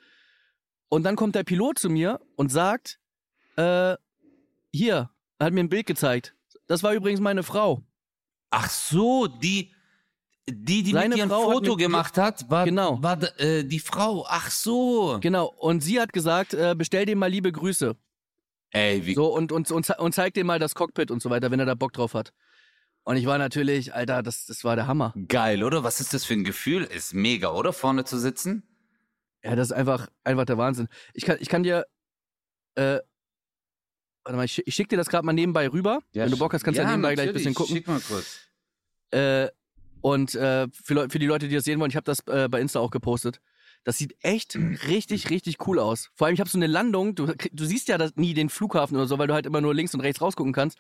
[0.89, 2.99] Und dann kommt der Pilot zu mir und sagt,
[3.55, 3.95] äh,
[4.71, 6.36] hier, er hat mir ein Bild gezeigt.
[6.67, 7.84] Das war übrigens meine Frau.
[8.51, 9.71] Ach so, die,
[10.49, 13.01] die, die Seine mit ein Frau hat Foto mit- gemacht hat, war, Genau.
[13.01, 14.25] war äh, die Frau.
[14.27, 15.17] Ach so.
[15.21, 15.47] Genau.
[15.58, 17.95] Und sie hat gesagt, äh, bestell dem mal liebe Grüße.
[18.71, 21.49] Ey, wie, So, und, und, und, und zeig dem mal das Cockpit und so weiter,
[21.49, 22.34] wenn er da Bock drauf hat.
[23.10, 25.15] Und ich war natürlich, Alter, das, das war der Hammer.
[25.28, 25.84] geil, oder?
[25.84, 26.84] Was ist das für ein Gefühl?
[26.84, 27.74] Ist mega, oder?
[27.74, 28.62] Vorne zu sitzen?
[29.43, 30.88] Ja, das ist einfach, einfach der Wahnsinn.
[31.15, 31.88] Ich kann, ich kann dir,
[32.76, 33.00] äh,
[34.24, 36.02] warte mal, ich, schick- ich schick dir das gerade mal nebenbei rüber.
[36.13, 37.78] Wenn du Bock hast, kannst du ja nebenbei gleich ein bisschen gucken.
[37.78, 38.41] Schick mal kurz.
[39.10, 39.48] Äh,
[40.02, 42.62] und äh, für, für die Leute, die das sehen wollen, ich habe das äh, bei
[42.62, 43.41] Insta auch gepostet.
[43.86, 44.56] Das sieht echt
[44.88, 46.12] richtig, richtig cool aus.
[46.13, 48.95] Vor allem, ich habe so eine Landung, du, du siehst ja das, nie den Flughafen
[48.98, 50.78] oder so, weil du halt immer nur links und rechts rausgucken kannst.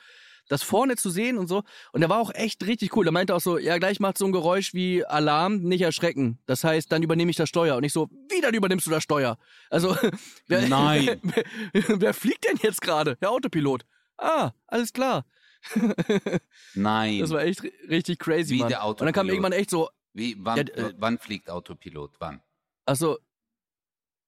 [0.49, 1.63] Das vorne zu sehen und so.
[1.93, 3.05] Und der war auch echt richtig cool.
[3.05, 6.39] Der meinte auch so, ja, gleich macht so ein Geräusch wie Alarm, nicht erschrecken.
[6.47, 7.77] Das heißt, dann übernehme ich das Steuer.
[7.77, 9.37] Und ich so, wie dann übernimmst du das Steuer?
[9.69, 9.95] Also,
[10.47, 11.21] wer, Nein.
[11.23, 13.15] Wer, wer fliegt denn jetzt gerade?
[13.21, 13.85] Der Autopilot.
[14.17, 15.25] Ah, alles klar.
[16.73, 17.19] Nein.
[17.19, 18.69] Das war echt ri- richtig crazy, Wie Mann.
[18.69, 19.33] der Und dann kam Autopilot.
[19.33, 22.11] irgendwann echt so, Wie, wann, Ja, äh, wann fliegt Autopilot?
[22.19, 22.41] Wann?
[22.85, 23.17] Achso,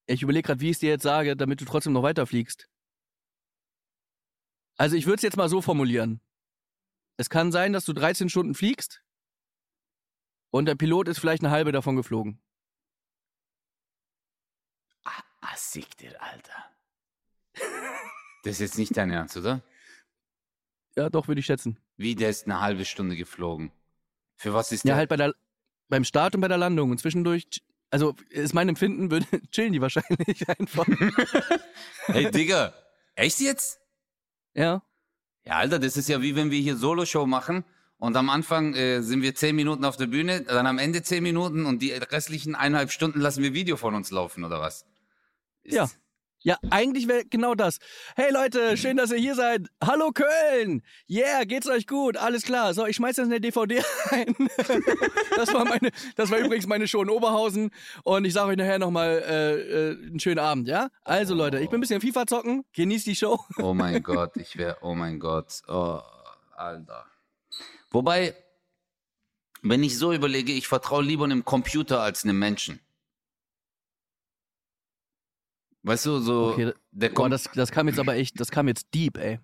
[0.05, 2.67] ich überlege gerade, wie ich es dir jetzt sage, damit du trotzdem noch weiterfliegst.
[4.81, 6.21] Also ich würde es jetzt mal so formulieren.
[7.15, 9.03] Es kann sein, dass du 13 Stunden fliegst
[10.49, 12.41] und der Pilot ist vielleicht eine halbe davon geflogen.
[15.03, 16.65] Ah, sick dir, Alter.
[18.43, 19.61] Das ist jetzt nicht dein Ernst, oder?
[20.95, 21.77] Ja, doch, würde ich schätzen.
[21.95, 23.71] Wie, der ist eine halbe Stunde geflogen.
[24.35, 24.95] Für was ist Ja, der?
[24.95, 25.35] halt bei der,
[25.89, 26.89] beim Start und bei der Landung.
[26.89, 30.87] Und zwischendurch, also ist mein Empfinden, würde, chillen die wahrscheinlich einfach.
[32.07, 32.73] Hey, Digga.
[33.13, 33.80] Echt jetzt?
[34.53, 34.81] Ja.
[35.43, 37.63] Ja, Alter, das ist ja wie wenn wir hier Solo-Show machen
[37.97, 41.23] und am Anfang äh, sind wir zehn Minuten auf der Bühne, dann am Ende zehn
[41.23, 44.85] Minuten und die restlichen eineinhalb Stunden lassen wir Video von uns laufen, oder was?
[45.63, 45.89] Ist- Ja.
[46.43, 47.77] Ja, eigentlich wäre genau das.
[48.15, 49.67] Hey Leute, schön, dass ihr hier seid.
[49.83, 50.81] Hallo Köln!
[51.07, 52.17] Yeah, geht's euch gut?
[52.17, 52.73] Alles klar.
[52.73, 54.35] So, ich schmeiß jetzt eine DVD rein.
[55.35, 57.69] das war meine, das war übrigens meine Show in Oberhausen.
[58.03, 60.89] Und ich sage euch nachher nochmal äh, äh, einen schönen Abend, ja?
[61.03, 62.65] Also Leute, ich bin ein bisschen FIFA zocken.
[62.73, 63.39] Genießt die Show.
[63.59, 65.99] Oh mein Gott, ich wäre, oh mein Gott, oh,
[66.55, 67.05] Alter.
[67.91, 68.33] Wobei,
[69.61, 72.79] wenn ich so überlege, ich vertraue lieber einem Computer als einem Menschen.
[75.83, 78.67] Weißt du, so Okay, der Boah, Com das, das kam jetzt aber echt, das kam
[78.67, 79.39] jetzt deep, ey.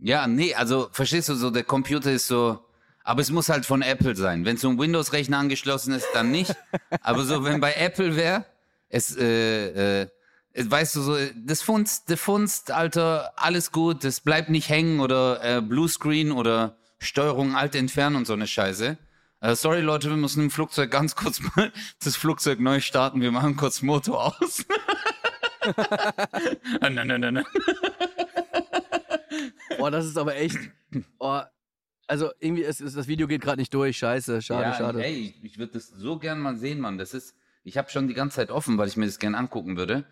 [0.00, 2.58] Ja, nee, also verstehst du so, der Computer ist so,
[3.04, 4.44] aber es muss halt von Apple sein.
[4.44, 6.54] Wenn so ein Windows-Rechner angeschlossen ist, dann nicht.
[7.02, 8.44] aber so, wenn bei Apple wäre,
[8.88, 10.08] es, äh, äh,
[10.52, 15.00] es- weißt du so, das funzt, das funzt, Alter, alles gut, das bleibt nicht hängen
[15.00, 18.96] oder äh, Bluescreen oder Steuerung alt entfernen und so eine Scheiße.
[19.40, 21.70] Äh, sorry Leute, wir müssen im Flugzeug ganz kurz mal
[22.02, 23.20] das Flugzeug neu starten.
[23.20, 24.64] Wir machen kurz Motor aus.
[26.80, 27.44] ah, nein, nein, nein, nein.
[29.78, 30.58] Boah, das ist aber echt.
[31.18, 31.40] Oh,
[32.06, 33.98] also irgendwie ist, ist das Video geht gerade nicht durch.
[33.98, 35.04] Scheiße, schade, ja, schade.
[35.04, 36.98] Ey, ich, ich würde das so gern mal sehen, Mann.
[36.98, 39.76] Das ist, ich habe schon die ganze Zeit offen, weil ich mir das gern angucken
[39.76, 40.04] würde.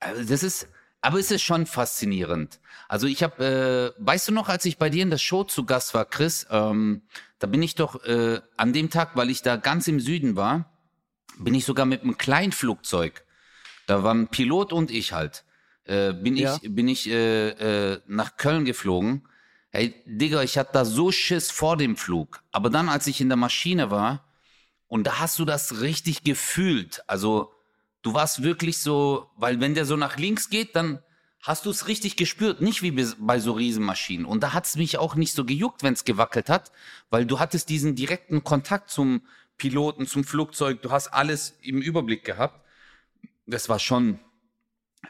[0.00, 0.68] Also das ist,
[1.00, 2.60] aber es ist schon faszinierend.
[2.88, 5.64] Also ich habe, äh, weißt du noch, als ich bei dir in der Show zu
[5.64, 7.02] Gast war, Chris, ähm,
[7.38, 10.72] da bin ich doch äh, an dem Tag, weil ich da ganz im Süden war,
[11.38, 13.24] bin ich sogar mit einem Kleinflugzeug.
[13.88, 15.44] Da waren Pilot und ich halt.
[15.84, 16.58] Äh, bin Ja.
[16.60, 17.48] ich, bin ich äh,
[17.92, 19.26] äh, nach Köln geflogen.
[19.70, 22.42] Hey, Digga, ich hatte da so Schiss vor dem Flug.
[22.52, 24.24] Aber dann, als ich in der Maschine war,
[24.88, 27.02] und da hast du das richtig gefühlt.
[27.06, 27.50] Also,
[28.02, 30.98] du warst wirklich so, weil wenn der so nach links geht, dann
[31.40, 32.60] hast du es richtig gespürt.
[32.60, 34.26] Nicht wie bei so Riesenmaschinen.
[34.26, 36.72] Und da hat es mich auch nicht so gejuckt, wenn es gewackelt hat,
[37.08, 39.22] weil du hattest diesen direkten Kontakt zum
[39.56, 40.82] Piloten, zum Flugzeug.
[40.82, 42.67] Du hast alles im Überblick gehabt.
[43.48, 44.18] Das war schon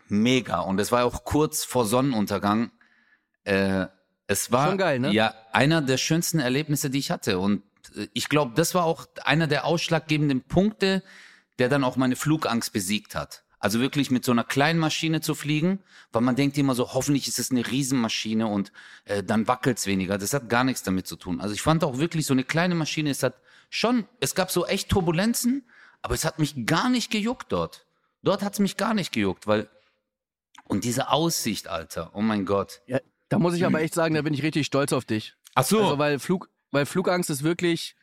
[0.09, 0.61] mega.
[0.61, 2.71] Und es war auch kurz vor Sonnenuntergang.
[3.45, 3.87] Äh,
[4.27, 5.13] es war geil, ne?
[5.13, 7.39] ja einer der schönsten Erlebnisse, die ich hatte.
[7.39, 7.63] Und
[7.97, 11.03] äh, ich glaube, das war auch einer der ausschlaggebenden Punkte,
[11.59, 13.45] der dann auch meine Flugangst besiegt hat.
[13.59, 15.81] Also wirklich mit so einer kleinen Maschine zu fliegen,
[16.13, 18.71] weil man denkt immer so, hoffentlich ist es eine Riesenmaschine und
[19.05, 20.17] äh, dann wackelt's weniger.
[20.17, 21.41] Das hat gar nichts damit zu tun.
[21.41, 23.35] Also ich fand auch wirklich so eine kleine Maschine, es hat
[23.69, 25.69] schon, es gab so echt Turbulenzen,
[26.03, 27.88] aber es hat mich gar nicht gejuckt dort.
[28.23, 29.69] Dort hat's mich gar nicht gejuckt, weil
[30.69, 32.83] und diese Aussicht, Alter, oh mein Gott.
[32.87, 35.35] Ja, da muss ich aber echt sagen, da bin ich richtig stolz auf dich.
[35.55, 35.83] Ach so.
[35.83, 37.97] Also, weil, Flug, weil Flugangst ist wirklich,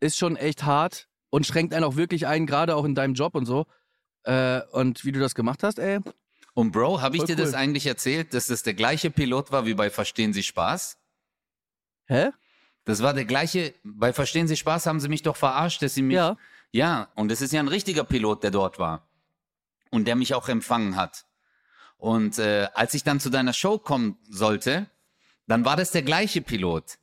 [0.00, 3.34] ist schon echt hart und schränkt einen auch wirklich ein, gerade auch in deinem Job
[3.34, 3.66] und so.
[4.24, 6.00] Äh, und wie du das gemacht hast, ey.
[6.54, 7.56] Und Bro, habe ich dir das cool.
[7.56, 10.98] eigentlich erzählt, dass das der gleiche Pilot war wie bei Verstehen Sie Spaß?
[12.06, 12.30] Hä?
[12.86, 16.02] Das war der gleiche, bei Verstehen Sie Spaß haben sie mich doch verarscht, dass sie
[16.02, 16.16] mich.
[16.16, 16.36] Ja.
[16.72, 19.05] Ja, und es ist ja ein richtiger Pilot, der dort war.
[19.90, 21.26] Und der mich auch empfangen hat.
[21.98, 24.86] Und äh, als ich dann zu deiner Show kommen sollte,
[25.46, 26.98] dann war das der gleiche Pilot.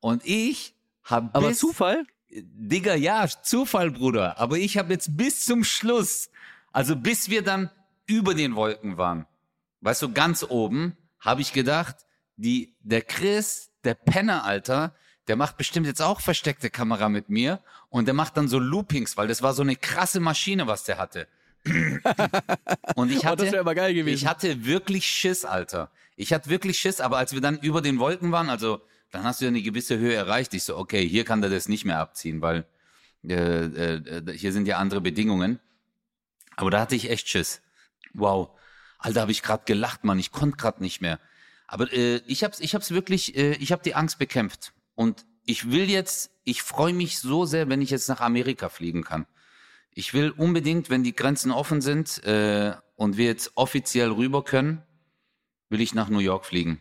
[0.00, 2.04] Und ich habe Aber bis, Zufall?
[2.30, 4.38] Digga, ja, Zufall, Bruder.
[4.38, 6.30] Aber ich habe jetzt bis zum Schluss,
[6.72, 7.70] also bis wir dann
[8.06, 9.26] über den Wolken waren,
[9.80, 11.96] weißt du, ganz oben, habe ich gedacht,
[12.36, 14.94] die, der Chris, der Penner, Alter,
[15.28, 19.16] der macht bestimmt jetzt auch versteckte Kamera mit mir und der macht dann so Loopings,
[19.16, 21.28] weil das war so eine krasse Maschine, was der hatte.
[22.96, 24.08] und ich Oh, das hatte, gewesen.
[24.08, 25.90] ich hatte wirklich Schiss, Alter.
[26.16, 29.40] Ich hatte wirklich Schiss, aber als wir dann über den Wolken waren, also dann hast
[29.40, 30.54] du ja eine gewisse Höhe erreicht.
[30.54, 32.66] Ich so, okay, hier kann der das nicht mehr abziehen, weil
[33.26, 35.60] äh, äh, hier sind ja andere Bedingungen.
[36.56, 37.62] Aber da hatte ich echt Schiss.
[38.12, 38.50] Wow.
[38.98, 40.18] Alter, habe ich gerade gelacht, Mann.
[40.18, 41.18] Ich konnte gerade nicht mehr.
[41.66, 44.72] Aber äh, ich hab's, ich hab's wirklich, äh, ich habe die Angst bekämpft.
[44.94, 49.02] Und ich will jetzt, ich freue mich so sehr, wenn ich jetzt nach Amerika fliegen
[49.02, 49.26] kann.
[49.94, 54.82] Ich will unbedingt, wenn die Grenzen offen sind äh, und wir jetzt offiziell rüber können,
[55.70, 56.80] will ich nach New York fliegen.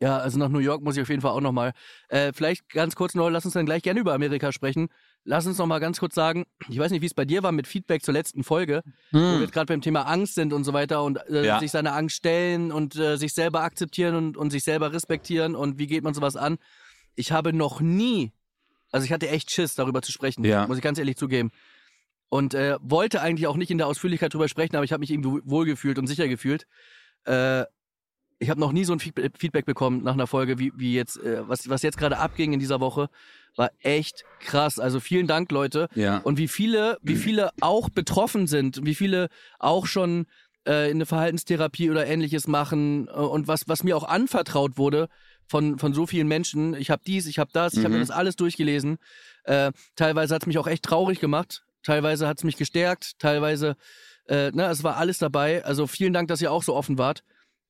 [0.00, 1.72] Ja, also nach New York muss ich auf jeden Fall auch nochmal.
[2.08, 4.88] Äh, vielleicht ganz kurz noch, lass uns dann gleich gerne über Amerika sprechen.
[5.24, 7.52] Lass uns noch mal ganz kurz sagen, ich weiß nicht, wie es bei dir war
[7.52, 11.02] mit Feedback zur letzten Folge, wo wir gerade beim Thema Angst sind und so weiter
[11.02, 11.60] und äh, Ja.
[11.60, 15.78] sich seiner Angst stellen und äh, sich selber akzeptieren und, und sich selber respektieren und
[15.78, 16.58] wie geht man sowas an.
[17.14, 18.32] Ich habe noch nie,
[18.94, 20.66] also ich hatte echt Schiss, darüber zu sprechen, Ja.
[20.66, 21.50] muss ich ganz ehrlich zugeben.
[22.30, 25.10] und äh, wollte eigentlich auch nicht in der Ausführlichkeit drüber sprechen, aber ich habe mich
[25.12, 26.66] irgendwie wohlgefühlt und sicher gefühlt.
[27.26, 27.64] Äh,
[28.40, 31.48] ich habe noch nie so ein Feedback bekommen nach einer Folge, wie, wie jetzt, äh,
[31.48, 33.08] was, was jetzt gerade abging in dieser Woche,
[33.56, 34.78] war echt krass.
[34.80, 35.88] Also vielen Dank, Leute.
[35.94, 36.18] Ja.
[36.18, 39.28] Und wie viele, wie viele auch betroffen sind, wie viele
[39.60, 40.26] auch schon
[40.66, 45.08] äh, in eine Verhaltenstherapie oder ähnliches machen äh, und was, was mir auch anvertraut wurde
[45.48, 46.74] von, von so vielen Menschen.
[46.74, 48.02] Ich habe dies, ich habe das, ich habe mir Mhm.
[48.06, 48.98] das alles durchgelesen.
[49.44, 53.76] Äh, teilweise hat es mich auch echt traurig gemacht, teilweise hat es mich gestärkt, teilweise,
[54.28, 55.64] äh, ne, es war alles dabei.
[55.64, 57.24] Also vielen Dank, dass ihr auch so offen wart.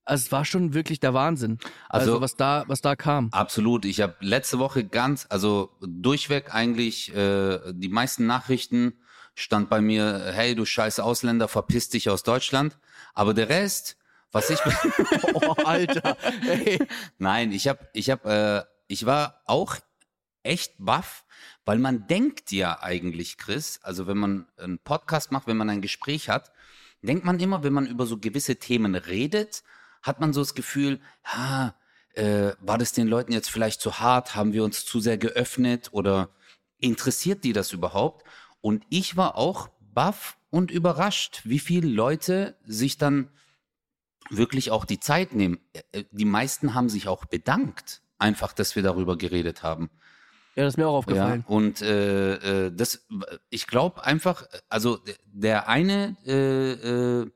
[0.06, 1.58] Also es war schon wirklich der Wahnsinn.
[1.88, 3.30] Also, Also- was da, was da kam.
[3.32, 3.84] Absolut.
[3.86, 8.98] Ich habe letzte Woche ganz, also durchweg eigentlich äh, die meisten Nachrichten
[9.34, 12.78] stand bei mir, hey du scheiß Ausländer, verpiss dich aus Deutschland.
[13.14, 13.96] Aber der Rest,
[14.34, 14.58] was ich
[15.34, 16.16] Oh, Alter.
[16.46, 16.78] Ey.
[17.18, 19.76] Nein, ich habe, ich habe, äh, ich war auch
[20.42, 21.24] echt baff,
[21.64, 25.80] weil man denkt ja eigentlich, Chris, also wenn man einen Podcast macht, wenn man ein
[25.80, 26.52] Gespräch hat,
[27.00, 29.62] denkt man immer, wenn man über so gewisse Themen redet,
[30.02, 31.00] hat man so das Gefühl,
[31.32, 31.74] ja,
[32.14, 34.34] äh, war das den Leuten jetzt vielleicht zu hart?
[34.34, 36.28] Haben wir uns zu sehr geöffnet oder
[36.78, 38.26] interessiert die das überhaupt?
[38.60, 43.30] Und ich war auch baff und überrascht, wie viele Leute sich dann
[44.36, 45.58] wirklich auch die Zeit nehmen.
[45.92, 49.90] Äh, Die meisten haben sich auch bedankt, einfach, dass wir darüber geredet haben.
[50.56, 51.44] Ja, das ist mir auch aufgefallen.
[51.48, 53.06] Ja, und äh, äh, das,
[53.50, 57.30] ich glaube einfach, also der eine, äh, äh,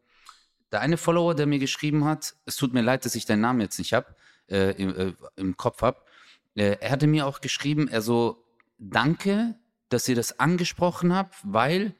[0.71, 3.61] der eine Follower, der mir geschrieben hat, es tut mir leid, dass ich deinen Namen
[3.61, 4.15] jetzt nicht hab,
[4.49, 6.07] äh, im, äh, im Kopf hab,
[6.55, 8.45] äh, er hatte mir auch geschrieben, er so,
[8.79, 9.57] danke,
[9.89, 11.95] dass ihr das angesprochen habt, weil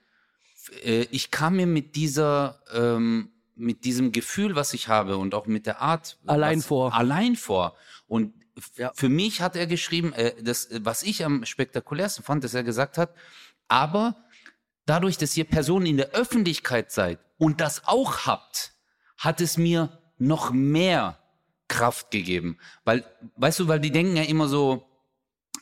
[0.85, 5.47] äh, ich kam mir mit dieser, ähm, mit diesem Gefühl, was ich habe und auch
[5.47, 6.95] mit der Art Allein was, vor.
[6.95, 7.77] Allein vor.
[8.07, 8.35] Und
[8.77, 8.93] Ja.
[8.95, 12.99] für mich hat er geschrieben, äh, das, was ich am spektakulärsten fand, dass er gesagt
[12.99, 13.15] hat,
[13.69, 14.17] aber
[14.87, 18.73] dadurch, dass ihr Personen in der Öffentlichkeit seid und das auch habt,
[19.17, 21.19] hat es mir noch mehr
[21.69, 22.59] Kraft gegeben.
[22.85, 23.05] Weil,
[23.37, 24.88] weißt du, weil die denken ja immer so,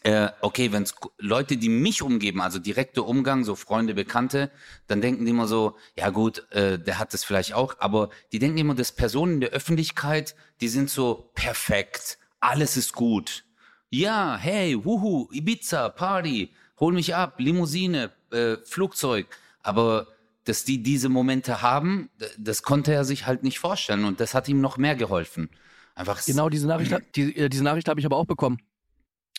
[0.06, 4.52] äh, okay, wenn es Leute, die mich umgeben, also direkter Umgang, so Freunde, Bekannte,
[4.86, 8.38] dann denken die immer so, ja gut, äh, der hat das vielleicht auch, aber die
[8.38, 13.42] denken immer, dass Personen in der Öffentlichkeit, die sind so perfekt, alles ist gut.
[13.90, 19.26] Ja, hey, wuhu, Ibiza, Party, hol mich ab, Limousine, äh, Flugzeug.
[19.64, 20.06] Aber
[20.44, 24.46] dass die diese Momente haben, das konnte er sich halt nicht vorstellen und das hat
[24.46, 25.50] ihm noch mehr geholfen.
[25.96, 28.60] Einfach Genau, diese Nachricht, die, äh, diese Nachricht habe ich aber auch bekommen.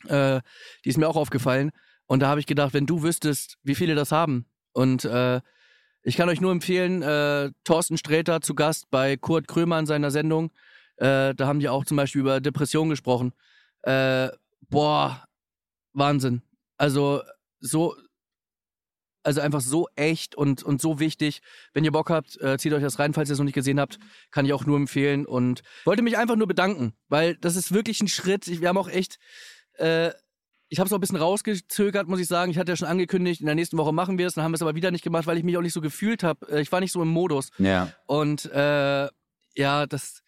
[0.06, 0.42] Äh,
[0.86, 1.72] die ist mir auch aufgefallen.
[2.06, 4.46] Und da habe ich gedacht, wenn du wüsstest, wie viele das haben.
[4.74, 5.42] Und äh,
[6.04, 10.12] ich kann euch nur empfehlen, äh, Thorsten Sträter zu Gast bei Kurt Krömer in seiner
[10.12, 10.52] Sendung.
[10.98, 13.34] Äh, da haben die auch zum Beispiel über Depression gesprochen.
[13.82, 14.30] Äh,
[14.70, 15.26] boah,
[15.94, 16.44] Wahnsinn.
[16.78, 17.24] Also
[17.60, 17.96] so,
[19.24, 21.42] also einfach so echt und, und so wichtig.
[21.74, 23.80] Wenn ihr Bock habt, äh, zieht euch das rein, falls ihr es noch nicht gesehen
[23.80, 24.00] habt.
[24.32, 25.26] Kann ich auch nur empfehlen.
[25.26, 28.48] Und wollte mich einfach nur bedanken, weil das ist wirklich ein Schritt.
[28.48, 29.20] Ich, wir haben auch echt,
[29.78, 30.12] äh,
[30.70, 32.52] ich habe es auch ein bisschen rausgezögert, muss ich sagen.
[32.52, 34.34] Ich hatte ja schon angekündigt, in der nächsten Woche machen wir es.
[34.34, 36.24] Dann haben wir es aber wieder nicht gemacht, weil ich mich auch nicht so gefühlt
[36.24, 36.46] habe.
[36.52, 37.52] Äh, Ich war nicht so im Modus.
[37.58, 37.92] ja.
[38.06, 39.08] Und äh,
[39.56, 40.22] ja, das,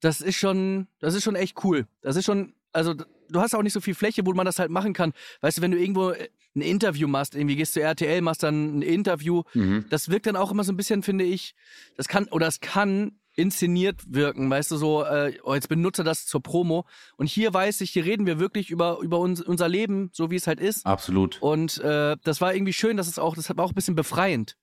[0.00, 1.86] das ist schon, das ist schon echt cool.
[2.00, 4.70] Das ist schon, also du hast auch nicht so viel Fläche, wo man das halt
[4.70, 5.12] machen kann.
[5.42, 8.78] Weißt du, wenn du irgendwo äh, ein Interview machst, irgendwie gehst du RTL, machst dann
[8.78, 9.84] ein Interview, Mhm.
[9.90, 11.54] das wirkt dann auch immer so ein bisschen, finde ich,
[11.96, 16.26] das kann, oder es kann inszeniert wirken, weißt du, so, äh, oh, jetzt benutze das
[16.26, 16.86] zur Promo.
[17.16, 20.36] Und hier weiß ich, hier reden wir wirklich über, über uns, unser Leben, so wie
[20.36, 20.84] es halt ist.
[20.84, 21.40] Absolut.
[21.40, 24.56] Und äh, das war irgendwie schön, dass es auch, das war auch ein bisschen befreiend.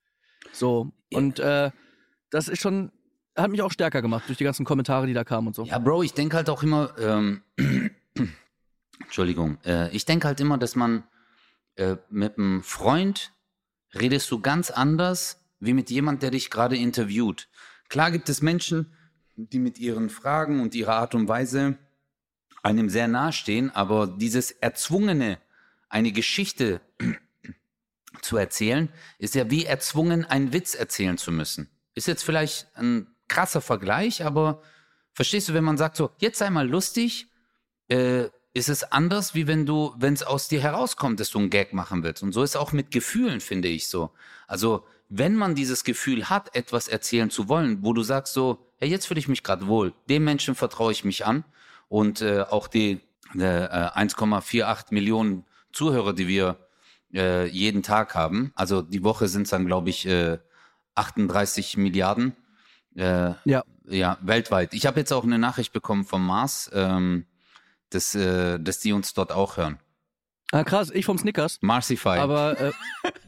[0.51, 0.91] So.
[1.13, 1.71] Und äh,
[2.29, 2.91] das ist schon,
[3.37, 5.63] hat mich auch stärker gemacht durch die ganzen Kommentare, die da kamen und so.
[5.63, 7.43] Ja, Bro, ich denke halt auch immer, ähm,
[8.99, 11.03] Entschuldigung, äh, ich denke halt immer, dass man
[11.75, 13.31] äh, mit einem Freund
[13.93, 17.47] redest du ganz anders wie mit jemand, der dich gerade interviewt.
[17.89, 18.93] Klar gibt es Menschen,
[19.35, 21.77] die mit ihren Fragen und ihrer Art und Weise
[22.63, 25.37] einem sehr nahestehen, aber dieses Erzwungene,
[25.89, 26.81] eine Geschichte
[28.21, 31.69] zu erzählen, ist ja wie erzwungen, einen Witz erzählen zu müssen.
[31.93, 34.61] Ist jetzt vielleicht ein krasser Vergleich, aber
[35.13, 37.27] verstehst du, wenn man sagt so, jetzt sei mal lustig,
[37.87, 41.49] äh, ist es anders, wie wenn du, wenn es aus dir herauskommt, dass du einen
[41.49, 42.23] Gag machen willst.
[42.23, 44.11] Und so ist auch mit Gefühlen, finde ich so.
[44.47, 48.89] Also, wenn man dieses Gefühl hat, etwas erzählen zu wollen, wo du sagst so, hey,
[48.89, 51.45] jetzt fühle ich mich gerade wohl, dem Menschen vertraue ich mich an
[51.87, 53.01] und äh, auch die,
[53.35, 56.57] äh, 1,48 Millionen Zuhörer, die wir
[57.13, 60.39] äh, jeden Tag haben, also die Woche sind es dann, glaube ich, äh,
[60.95, 62.35] 38 Milliarden.
[62.95, 63.63] Äh, Ja.
[63.87, 64.73] ja, weltweit.
[64.73, 67.25] Ich habe jetzt auch eine Nachricht bekommen vom Mars, ähm,
[67.89, 69.79] dass, äh, dass die uns dort auch hören.
[70.51, 71.57] Ah, krass, ich vom Snickers.
[71.61, 72.19] Marcify.
[72.19, 72.71] Aber, äh,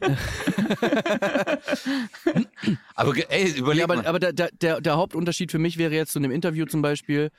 [2.94, 4.06] aber ey, überleg ja, aber, mal.
[4.06, 7.30] aber der, der, der, Hauptunterschied für mich wäre jetzt so in einem Interview zum Beispiel,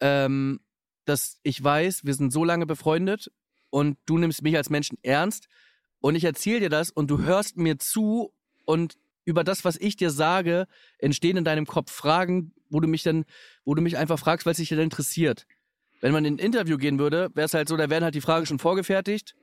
[0.00, 0.60] ähm,
[1.04, 3.30] dass ich weiß, wir sind so lange befreundet
[3.70, 5.48] und du nimmst mich als Menschen ernst
[6.00, 8.32] und ich erzähle dir das und du hörst mir zu
[8.64, 10.66] und über das, was ich dir sage,
[10.98, 13.24] entstehen in deinem Kopf Fragen, wo du mich dann,
[13.64, 15.46] wo du mich einfach fragst, weil es dich dann interessiert.
[16.02, 18.20] Wenn man in ein Interview gehen würde, wäre es halt so, da werden halt die
[18.20, 19.34] Fragen schon vorgefertigt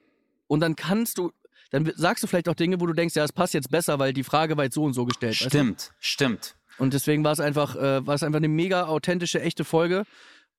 [0.48, 1.32] und dann kannst du,
[1.72, 4.14] dann sagst du vielleicht auch Dinge, wo du denkst, ja, es passt jetzt besser, weil
[4.14, 5.34] die Frage war jetzt so und so gestellt.
[5.34, 5.50] weißt du?
[5.50, 6.56] stimmt, stimmt.
[6.78, 10.04] Und deswegen war es einfach, äh, war es einfach eine mega authentische, echte Folge.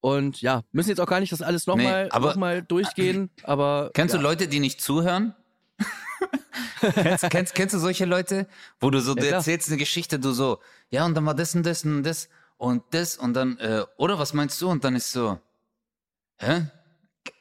[0.01, 3.91] Und ja, müssen jetzt auch gar nicht das alles nochmal Nee, noch mal durchgehen, aber.
[3.93, 4.19] Kennst ja.
[4.19, 5.35] du Leute, die nicht zuhören?
[6.81, 8.47] kennst, kennst, kennst du solche Leute,
[8.81, 9.35] wo du so, du klar.
[9.35, 12.83] erzählst eine Geschichte, du so, ja, und dann war das und das und das und
[12.91, 14.71] das und dann, äh, oder was meinst du?
[14.71, 15.39] Und dann ist so,
[16.41, 16.67] hä?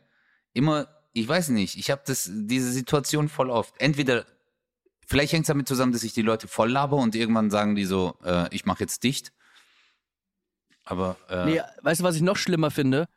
[0.54, 3.74] Immer, ich weiß nicht, ich habe das diese Situation voll oft.
[3.80, 4.26] Entweder
[5.06, 7.86] vielleicht hängt es damit zusammen, dass ich die Leute voll laber und irgendwann sagen die
[7.86, 9.34] so, äh, ich mache jetzt dicht.
[10.84, 13.08] Aber äh, Nee, weißt du, was ich noch schlimmer finde?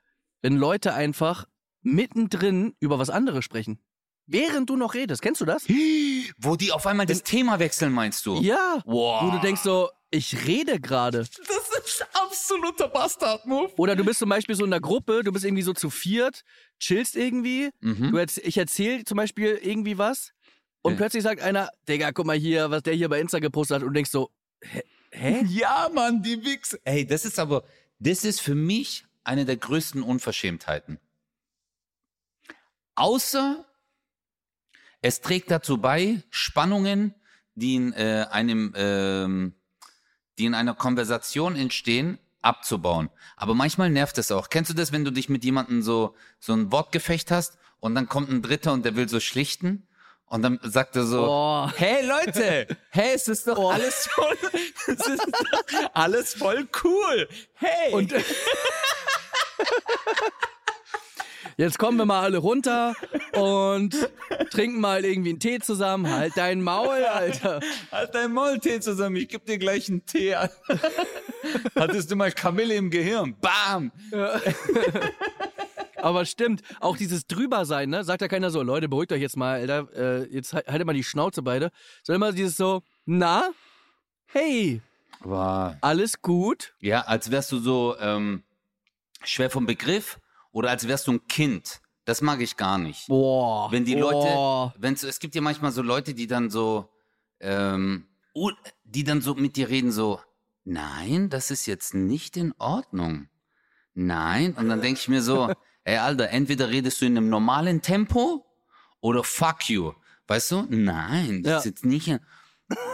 [0.43, 1.47] Wenn Leute einfach
[1.83, 3.79] mittendrin über was anderes sprechen.
[4.27, 5.23] Während du noch redest.
[5.23, 5.67] Kennst du das?
[6.39, 8.41] wo die auf einmal das Thema wechseln, meinst du?
[8.41, 8.81] Ja.
[8.85, 9.23] Wow.
[9.25, 11.19] Wo du denkst so, ich rede gerade.
[11.19, 11.31] Das
[11.85, 13.73] ist absoluter Bastard-Move.
[13.77, 16.43] Oder du bist zum Beispiel so in der Gruppe, du bist irgendwie so zu viert,
[16.79, 17.71] chillst irgendwie.
[17.81, 18.11] Mhm.
[18.11, 20.33] Du erz ich erzähle zum Beispiel irgendwie was
[20.83, 20.99] und Ja.
[20.99, 23.95] plötzlich sagt einer, Digga, guck mal hier, was der hier bei Insta gepostet hat und
[23.95, 24.31] denkst so,
[24.63, 24.83] hä?
[25.13, 25.45] hä?
[25.49, 26.75] Ja, Mann, die Wichs.
[26.85, 27.65] Ey, das ist aber,
[27.99, 30.99] das ist für mich eine der größten Unverschämtheiten.
[32.95, 33.65] Außer
[35.03, 37.15] es trägt dazu bei, Spannungen,
[37.55, 39.55] die in äh, einem, ähm,
[40.39, 43.11] die in einer Konversation entstehen, abzubauen.
[43.37, 44.49] Aber manchmal nervt es auch.
[44.51, 48.09] Kennst du das, wenn du dich mit jemandem so so ein Wortgefecht hast und dann
[48.09, 49.87] kommt ein Dritter und der will so schlichten
[50.27, 51.71] und dann sagt er so, Oh.
[51.77, 53.71] hey Leute, hey, es ist doch Oh.
[53.71, 54.37] alles voll,
[54.87, 57.29] es ist doch alles voll cool.
[57.55, 57.93] Hey.
[57.93, 58.15] Und
[61.61, 62.95] jetzt kommen wir mal alle runter
[63.33, 63.95] und
[64.51, 66.11] trinken mal irgendwie einen Tee zusammen.
[66.11, 67.61] Halt dein Maul, Alter.
[67.93, 70.35] Halt dein Maultee zusammen, ich geb dir gleich einen Tee.
[71.77, 73.37] Hattest du mal Kamille im Gehirn?
[73.41, 73.93] Bam!
[75.97, 78.05] Aber stimmt, auch dieses Drübersein, ne?
[78.05, 79.89] Sagt ja keiner so, Leute, beruhigt euch jetzt mal, Alter.
[79.95, 81.71] Äh, jetzt halt- haltet mal die Schnauze beide.
[82.03, 83.51] Sondern immer dieses so, na?
[84.27, 84.81] Hey,
[85.23, 85.75] Wow.
[85.83, 86.73] alles gut?
[86.81, 88.43] Ja, als wärst du so ähm,
[89.23, 90.19] schwer vom Begriff
[90.53, 91.81] oder als wärst du ein Kind.
[92.05, 93.07] Das mag ich gar nicht.
[93.09, 93.71] Boah.
[93.71, 94.73] Wenn die boah.
[94.73, 96.89] Leute, wenn es gibt ja manchmal so Leute, die dann so,
[97.41, 98.07] ähm,
[98.85, 100.21] die dann so mit dir reden, so,
[100.65, 103.29] nein, das ist jetzt nicht in Ordnung.
[103.95, 104.55] Nein.
[104.55, 105.53] Und dann denke ich mir so,
[105.85, 108.47] ey Alter, entweder redest du in einem normalen Tempo
[109.01, 109.93] oder fuck you.
[110.27, 110.67] Weißt du?
[110.69, 111.59] Nein, das Ja.
[111.59, 112.09] ist jetzt nicht.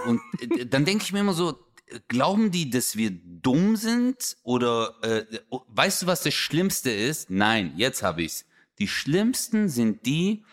[0.07, 1.66] Und äh, dann denke ich mir immer so,
[2.09, 4.37] glauben die, dass wir dumm sind?
[4.43, 5.25] Oder äh,
[5.69, 7.31] weißt du, was das Schlimmste ist?
[7.31, 8.45] Nein, jetzt habe ich's.
[8.79, 10.45] Die schlimmsten sind die,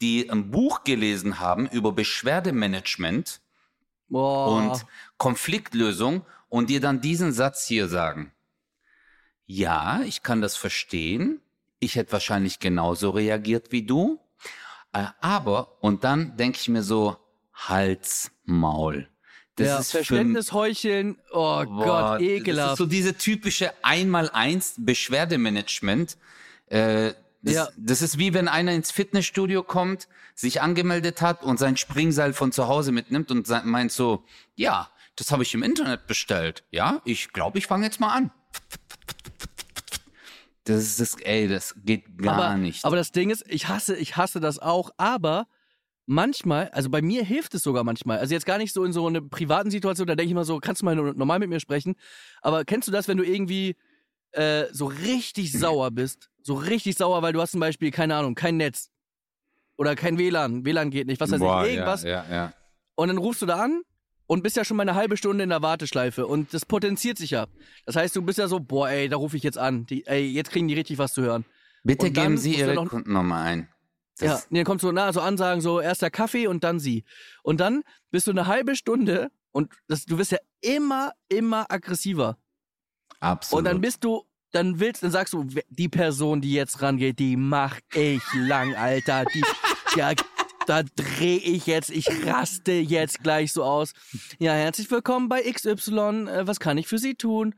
[0.00, 3.40] die ein Buch gelesen haben über Beschwerdemanagement
[4.08, 4.56] Boah.
[4.56, 4.86] und
[5.18, 8.32] Konfliktlösung und dir dann diesen Satz hier sagen.
[9.46, 11.40] Ja, ich kann das verstehen.
[11.78, 14.18] Ich hätte wahrscheinlich genauso reagiert wie du.
[14.92, 17.16] Äh, Aber, und dann denke ich mir so,
[17.52, 19.08] Hals, Maul.
[19.56, 22.76] Das ja, ist für Verständnis heucheln, oh Boah, Gott, Das ist ekelhaft.
[22.76, 26.18] so diese typische Einmal-Eins Beschwerdemanagement.
[26.68, 27.68] Äh, das, Ja.
[27.76, 32.52] das ist wie wenn einer ins Fitnessstudio kommt, sich angemeldet hat und sein Springseil von
[32.52, 34.24] zu Hause mitnimmt und meint so,
[34.56, 36.62] ja, das habe ich im Internet bestellt.
[36.70, 38.30] Ja, ich glaube, ich fange jetzt mal an.
[40.64, 42.84] Das ist das, ey, das geht gar aber, nicht.
[42.84, 45.46] Aber das Ding ist, ich hasse, ich hasse das auch, aber
[46.06, 48.18] manchmal, also bei mir hilft es sogar manchmal.
[48.18, 50.58] Also jetzt gar nicht so in so einer privaten Situation, da denke ich mal so,
[50.58, 51.96] kannst du mal normal mit mir sprechen.
[52.40, 53.76] Aber kennst du das, wenn du irgendwie
[54.32, 56.30] äh, so richtig sauer bist?
[56.42, 58.90] So richtig sauer, weil du hast zum Beispiel, keine Ahnung, kein Netz.
[59.76, 60.64] Oder kein WLAN.
[60.64, 62.02] WLAN geht nicht, was weiß Boah, ich, irgendwas.
[62.02, 62.52] Ja, ja, ja.
[62.94, 63.82] Und dann rufst du da an
[64.26, 67.30] und bist ja schon mal eine halbe Stunde in der Warteschleife und das potenziert sich
[67.30, 67.46] ja.
[67.84, 69.84] Das heißt, du bist ja so, boah, ey, da rufe ich jetzt an.
[69.86, 71.44] Die, ey, jetzt kriegen die richtig was zu hören.
[71.84, 73.68] Bitte geben Sie Ihre Kundennummer ein.
[74.18, 76.80] Das ja, nee, dann kommst du na, so Ansagen, so erst der Kaffee und dann
[76.80, 77.04] sie.
[77.42, 82.38] Und dann bist du eine halbe Stunde und das, du wirst ja immer, immer aggressiver.
[83.20, 83.58] Absolut.
[83.58, 87.36] Und dann bist du, dann willst, dann sagst du, die Person, die jetzt rangeht, die
[87.36, 89.24] mach ich lang, Alter.
[89.34, 89.42] Die,
[89.96, 90.12] ja,
[90.66, 93.92] da drehe ich jetzt, ich raste jetzt gleich so aus.
[94.38, 96.28] Ja, herzlich willkommen bei XY.
[96.28, 97.54] Äh, was kann ich für Sie tun?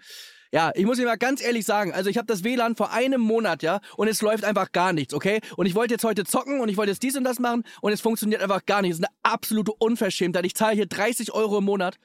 [0.52, 3.20] Ja, ich muss Ihnen mal ganz ehrlich sagen, also ich habe das WLAN vor einem
[3.20, 5.40] Monat, ja, und es läuft einfach gar nichts, okay?
[5.56, 7.92] Und ich wollte jetzt heute zocken und ich wollte jetzt dies und das machen und
[7.92, 8.92] es funktioniert einfach gar nicht.
[8.92, 10.46] Das ist eine absolute Unverschämtheit.
[10.46, 11.98] Ich zahle hier 30 Euro im Monat.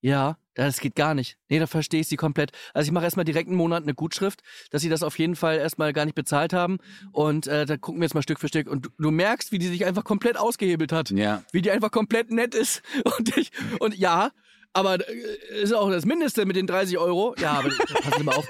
[0.00, 1.38] Ja, das geht gar nicht.
[1.48, 2.50] Nee, da verstehe ich sie komplett.
[2.74, 5.58] Also ich mache erstmal direkt einen Monat eine Gutschrift, dass sie das auf jeden Fall
[5.58, 6.78] erstmal gar nicht bezahlt haben.
[7.12, 8.68] Und äh, da gucken wir jetzt mal Stück für Stück.
[8.68, 11.10] Und du, du merkst, wie die sich einfach komplett ausgehebelt hat.
[11.10, 11.42] Ja.
[11.52, 12.82] Wie die einfach komplett nett ist.
[13.18, 14.30] Und ich, und ja,
[14.72, 17.34] aber äh, ist auch das Mindeste mit den 30 Euro.
[17.38, 17.68] Ja, aber
[18.02, 18.46] passen Sie mal auf.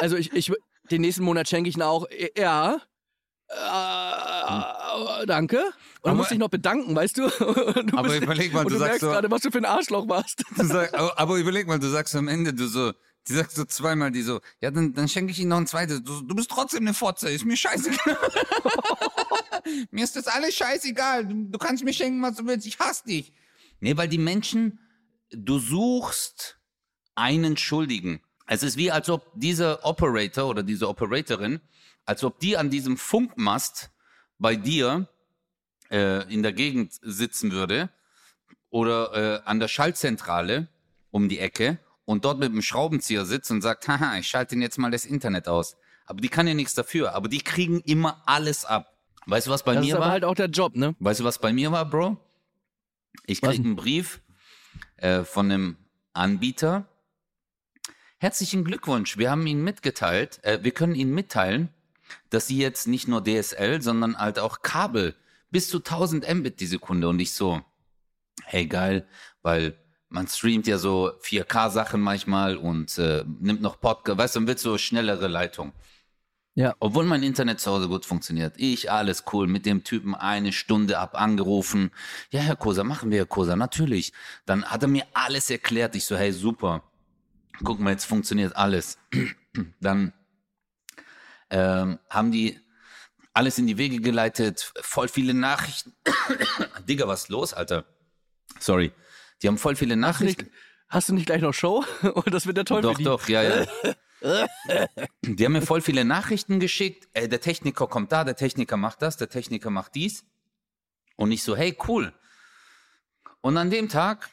[0.00, 0.52] Also ich, ich
[0.90, 2.06] den nächsten Monat schenke ich Ihnen auch.
[2.36, 2.80] Ja.
[3.48, 5.62] Äh, danke.
[6.02, 7.28] Und du musst dich noch bedanken, weißt du?
[7.86, 10.42] Du Aber überleg mal, du du sagst so- gerade, was du für ein Arschloch warst.
[10.56, 12.92] Sag, aber, aber überleg mal, du sagst am Ende, du so,
[13.28, 16.02] die sagst so zweimal, die so, ja, dann, dann schenke ich ihnen noch ein zweites.
[16.02, 18.18] Du, du bist trotzdem eine Fotze, ist mir scheißegal.
[19.90, 21.26] mir ist das alles scheißegal.
[21.26, 23.32] Du, du kannst mir schenken, was du willst, ich hasse dich.
[23.80, 24.78] Nee, weil die Menschen,
[25.32, 26.58] du suchst
[27.14, 28.20] einen Schuldigen.
[28.46, 31.60] Es ist wie, als ob dieser Operator oder diese Operatorin,
[32.04, 33.90] als ob die an diesem Funkmast
[34.38, 35.08] bei dir
[35.90, 37.90] äh, in der Gegend sitzen würde
[38.70, 40.68] oder äh, an der Schaltzentrale
[41.10, 44.78] um die Ecke und dort mit dem Schraubenzieher sitzt und sagt, haha, ich schalte jetzt
[44.78, 45.76] mal das Internet aus.
[46.06, 47.14] Aber die kann ja nichts dafür.
[47.14, 48.92] Aber die kriegen immer alles ab.
[49.26, 50.12] Weißt du, was bei Das mir ist aber war?
[50.12, 50.96] halt auch der Job, ne?
[50.98, 52.16] Weißt du, was bei mir war, Bro?
[53.26, 54.20] Ich Was krieg einen Brief
[55.02, 55.76] äh, von einem
[56.12, 56.86] Anbieter.
[58.18, 61.70] Herzlichen Glückwunsch, wir haben Ihnen mitgeteilt, äh, wir können Ihnen mitteilen,
[62.30, 65.16] dass Sie jetzt nicht nur DSL, sondern halt auch Kabel
[65.50, 67.08] bis zu 1000 Mbit die Sekunde.
[67.08, 67.62] Und ich so,
[68.44, 69.06] hey geil,
[69.42, 69.76] weil
[70.08, 74.58] man streamt ja so 4K-Sachen manchmal und äh, nimmt noch Podcast, weißt du, und will
[74.58, 75.72] so schnellere Leitung.
[76.54, 76.74] Ja.
[76.80, 78.54] Obwohl mein Internet zu Hause gut funktioniert.
[78.58, 81.90] Ich, alles cool, mit dem Typen eine Stunde ab angerufen.
[82.30, 84.12] Ja, Herr Kosa, machen wir, Herr Kosa, natürlich.
[84.44, 85.94] Dann hat er mir alles erklärt.
[85.96, 86.82] Ich so, hey, super.
[87.64, 88.98] Guck mal, jetzt funktioniert alles.
[89.80, 90.12] Dann
[91.50, 92.60] ähm, haben die
[93.34, 95.94] alles in die Wege geleitet, voll viele Nachrichten.
[96.88, 97.86] Digga, was ist los, Alter?
[98.58, 98.92] Sorry.
[99.40, 100.44] Die haben voll viele Hast du Nachrichten.
[100.44, 100.54] nicht,
[100.88, 101.84] hast du nicht gleich noch Show?
[102.02, 102.92] Und das wird der Teufel.
[102.92, 103.66] Doch, doch, ja, ja.
[105.22, 107.08] Die haben mir voll viele Nachrichten geschickt.
[107.12, 110.24] Ey, der Techniker kommt da, der Techniker macht das, der Techniker macht dies.
[111.16, 112.12] Und ich so, hey, cool.
[113.40, 114.30] Und an dem Tag,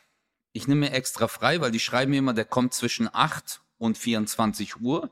[0.54, 3.98] ich nehme mir extra frei, weil die schreiben mir immer, der kommt zwischen 8 und
[3.98, 5.12] 24 Uhr.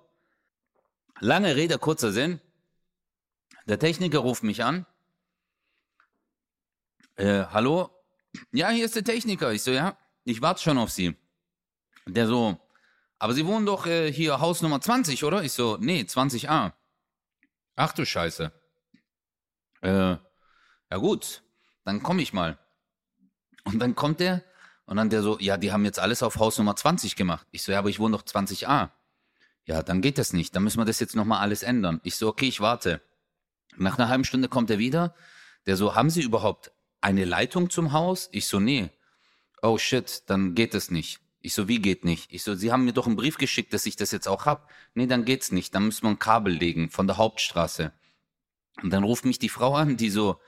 [1.20, 2.40] Lange Rede, kurzer Sinn.
[3.66, 4.86] Der Techniker ruft mich an.
[7.16, 7.90] Äh, hallo?
[8.52, 9.52] Ja, hier ist der Techniker.
[9.52, 11.16] Ich so, ja, ich warte schon auf Sie.
[12.06, 12.60] Der so,
[13.20, 15.44] aber Sie wohnen doch äh, hier Haus Nummer 20, oder?
[15.44, 16.74] Ich so, nee, 20a.
[17.76, 18.52] Ach du Scheiße.
[19.82, 21.44] Äh, ja gut,
[21.84, 22.58] dann komme ich mal.
[23.64, 24.44] Und dann kommt der
[24.86, 27.46] und dann der so, ja, die haben jetzt alles auf Haus Nummer 20 gemacht.
[27.52, 28.90] Ich so, ja, aber ich wohne doch 20a.
[29.66, 30.56] Ja, dann geht das nicht.
[30.56, 32.00] Dann müssen wir das jetzt nochmal alles ändern.
[32.04, 33.02] Ich so, okay, ich warte.
[33.76, 35.14] Nach einer halben Stunde kommt er wieder.
[35.66, 38.30] Der so, haben Sie überhaupt eine Leitung zum Haus?
[38.32, 38.90] Ich so, nee.
[39.62, 41.20] Oh shit, dann geht es nicht.
[41.48, 42.34] Ich so, wie geht nicht?
[42.34, 44.70] Ich so, Sie haben mir doch einen Brief geschickt, dass ich das jetzt auch hab.
[44.96, 45.74] Nee, dann geht's nicht.
[45.74, 47.94] Dann müssen wir ein Kabel legen von der Hauptstraße.
[48.84, 50.42] Und dann ruft mich die Frau an, die so,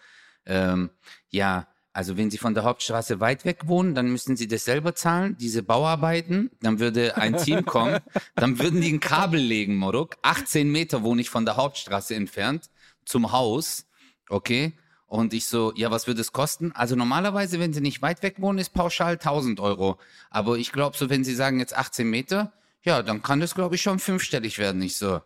[0.45, 0.89] ähm,
[1.29, 4.93] ja, also wenn Sie von der Hauptstraße weit weg wohnen, dann müssen Sie das selber
[4.93, 6.51] zahlen, diese Bauarbeiten.
[6.59, 8.01] Dann würde ein Team kommen,
[8.35, 10.17] dann würden die ein Kabel legen, Moruk.
[10.23, 12.69] 18 Meter wohne ich von der Hauptstraße entfernt
[13.05, 13.85] zum Haus,
[14.27, 14.73] okay?
[15.09, 16.71] Und ich so, ja, was würde es kosten?
[16.73, 19.97] Also normalerweise, wenn Sie nicht weit weg wohnen, ist pauschal 1000 Euro.
[20.29, 22.53] Aber ich glaube, so wenn Sie sagen jetzt 18 Meter,
[22.83, 24.83] ja, dann kann das, glaube ich, schon fünfstellig werden.
[24.83, 25.21] Ich so,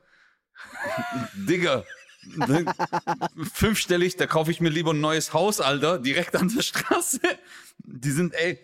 [1.34, 1.84] Digga,
[2.38, 2.66] ne,
[3.54, 7.20] fünfstellig, da kaufe ich mir lieber ein neues Haus, Alter, direkt an der Straße.
[7.80, 8.58] Die sind, ey,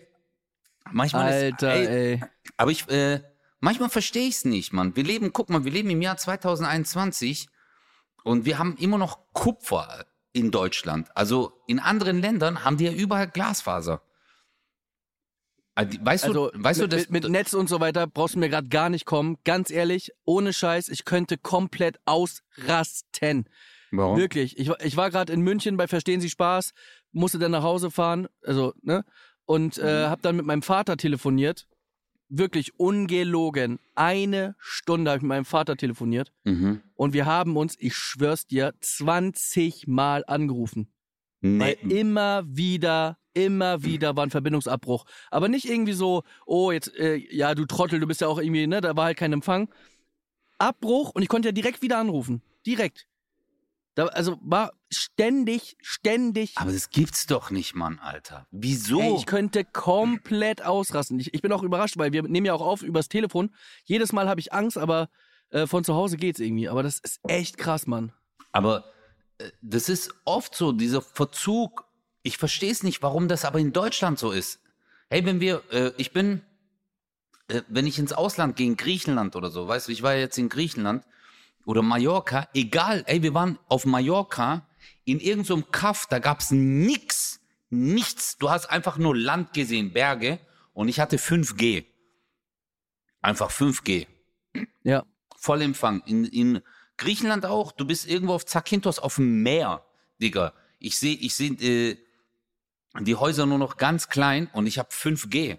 [0.90, 2.24] manchmal Alter, ist, ey, ey.
[2.56, 3.20] aber ich, äh,
[3.60, 4.96] manchmal verstehe ich es nicht, Mann.
[4.96, 7.50] Wir leben, guck mal, wir leben im Jahr 2021
[8.24, 11.08] und wir haben immer noch Kupfer in Deutschland.
[11.16, 14.02] Also in anderen Ländern haben die ja überall Glasfaser.
[15.74, 18.34] Also, Weißt Also, du, weißt mit, du, das, mit, mit Netz und so weiter brauchst
[18.34, 19.38] du mir gerade gar nicht kommen.
[19.44, 23.48] Ganz ehrlich, ohne Scheiß, ich könnte komplett ausrasten.
[23.92, 24.18] Warum?
[24.18, 24.58] Wirklich.
[24.58, 26.72] Ich, war- ich war gerade in München bei Verstehen Sie Spaß,
[27.12, 29.04] musste dann nach Hause fahren, also, ne?
[29.46, 30.10] Und äh, Mhm.
[30.10, 31.66] hab dann mit meinem Vater telefoniert.
[32.32, 33.80] Wirklich ungelogen.
[33.96, 36.32] Eine Stunde habe ich mit meinem Vater telefoniert.
[36.44, 36.80] Mhm.
[36.94, 40.92] Und wir haben uns, ich schwör's dir, 20 Mal angerufen.
[41.42, 42.00] Weil Nee.
[42.00, 45.06] immer wieder, immer wieder war ein Verbindungsabbruch.
[45.30, 48.66] Aber nicht irgendwie so, oh, jetzt, äh, ja, du Trottel, du bist ja auch irgendwie,
[48.66, 49.68] ne, da war halt kein Empfang.
[50.58, 52.42] Abbruch und ich konnte ja direkt wieder anrufen.
[52.66, 53.08] Direkt.
[54.00, 56.54] Da, also war ständig, ständig.
[56.56, 58.46] Aber das gibt's doch nicht, Mann, Alter.
[58.50, 58.98] Wieso?
[58.98, 61.20] Ey, ich könnte komplett ausrasten.
[61.20, 63.54] Ich, ich bin auch überrascht, weil wir nehmen ja auch auf übers Telefon.
[63.84, 65.10] Jedes Mal habe ich Angst, aber
[65.50, 66.70] äh, von zu Hause geht's irgendwie.
[66.70, 68.14] Aber das ist echt krass, Mann.
[68.52, 68.86] Aber
[69.36, 71.84] äh, das ist oft so, dieser Verzug.
[72.22, 74.60] Ich verstehe es nicht, warum das aber in Deutschland so ist.
[75.10, 76.40] Hey, wenn wir, äh, ich bin,
[77.48, 80.38] äh, wenn ich ins Ausland gehe, in Griechenland oder so, weißt du, ich war jetzt
[80.38, 81.04] in Griechenland
[81.64, 84.66] oder Mallorca, egal, ey, wir waren auf Mallorca
[85.04, 87.40] in irgendeinem so Kaff, da gab's nix,
[87.70, 88.38] nichts.
[88.38, 90.40] Du hast einfach nur Land gesehen, Berge
[90.72, 91.84] und ich hatte 5G.
[93.20, 94.06] Einfach 5G.
[94.82, 95.04] Ja.
[95.36, 96.02] Vollempfang.
[96.06, 96.62] In, in
[96.96, 97.72] Griechenland auch.
[97.72, 99.84] Du bist irgendwo auf Zakynthos auf dem Meer,
[100.20, 100.52] Digga.
[100.78, 101.98] Ich sehe, ich sehe äh,
[103.00, 105.58] die Häuser nur noch ganz klein und ich habe 5G.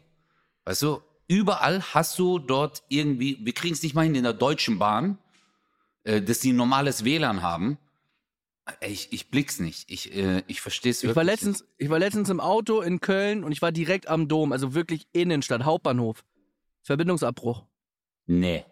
[0.65, 4.33] Weißt du, überall hast du dort irgendwie, wir kriegen es nicht mal hin in der
[4.33, 5.17] Deutschen Bahn,
[6.03, 7.77] äh, dass die ein normales WLAN haben.
[8.79, 9.89] Ey, Ich, ich blick's nicht.
[9.91, 13.43] Ich, äh, ich verstehe es Ich war, letztens, ich war letztens im Auto in Köln
[13.43, 16.23] und ich war direkt am Dom, also wirklich Innenstadt, Hauptbahnhof.
[16.83, 17.65] Verbindungsabbruch.
[18.27, 18.65] Nee.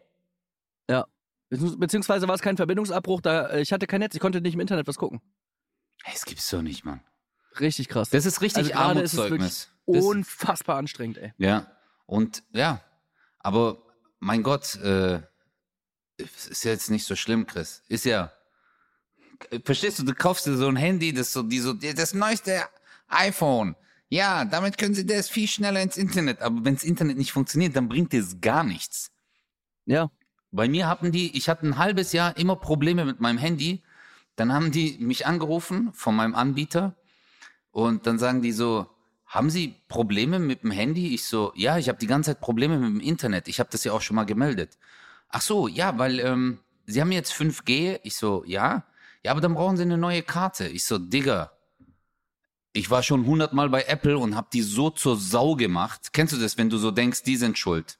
[0.89, 1.05] Ja.
[1.51, 4.53] Beziehungs- Beziehungsweise war es kein Verbindungsabbruch, da äh, ich hatte kein Netz, ich konnte nicht
[4.53, 5.21] im Internet was gucken.
[6.05, 7.01] Das gibt's doch nicht, Mann.
[7.59, 8.09] Richtig krass.
[8.11, 9.69] Das ist richtig Also ist es Armutszeugnis.
[9.87, 11.33] Das- Unfassbar anstrengend, ey.
[11.39, 11.65] Ja,
[12.05, 12.81] und ja,
[13.39, 13.81] aber
[14.19, 15.23] mein Gott, äh, es
[16.19, 17.81] ist ja jetzt nicht so schlimm, Chris.
[17.87, 18.31] Ist ja.
[19.63, 22.63] Verstehst du, du kaufst dir so ein Handy, das so, die so, das neueste
[23.07, 23.75] iPhone.
[24.09, 26.41] Ja, damit können sie das viel schneller ins Internet.
[26.41, 29.11] Aber wenn das Internet nicht funktioniert, dann bringt es gar nichts.
[29.85, 30.11] Ja.
[30.51, 33.83] Bei mir hatten die, ich hatte ein halbes Jahr immer Probleme mit meinem Handy.
[34.35, 36.95] Dann haben die mich angerufen von meinem Anbieter
[37.71, 38.89] und dann sagen die so,
[39.25, 41.13] haben Sie Probleme mit dem Handy?
[41.13, 43.47] Ich so, ja, ich habe die ganze Zeit Probleme mit dem Internet.
[43.47, 44.77] Ich habe das ja auch schon mal gemeldet.
[45.29, 47.99] Ach so, ja, weil ähm, Sie haben jetzt 5G.
[48.03, 48.85] Ich so, ja.
[49.23, 50.67] Ja, aber dann brauchen Sie eine neue Karte.
[50.67, 51.51] Ich so, Digga,
[52.73, 56.13] ich war schon hundertmal bei Apple und habe die so zur Sau gemacht.
[56.13, 57.99] Kennst du das, wenn du so denkst, die sind schuld?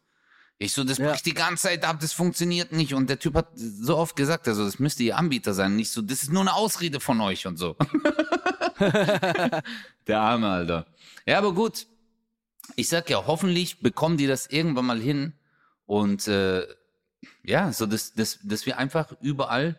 [0.58, 1.12] Ich so, das Ja.
[1.12, 2.94] bricht die ganze Zeit ab, das funktioniert nicht.
[2.94, 5.76] Und der Typ hat so oft gesagt, also das müsste ihr Anbieter sein.
[5.76, 7.76] Nicht so, das ist nur eine Ausrede von euch und so.
[8.80, 10.86] der arme Alter.
[11.26, 11.88] Ja, aber gut.
[12.76, 15.34] Ich sag ja, hoffentlich bekommen die das irgendwann mal hin.
[15.86, 16.68] Und äh,
[17.50, 19.76] ja, so dass, dass, dass wir einfach überall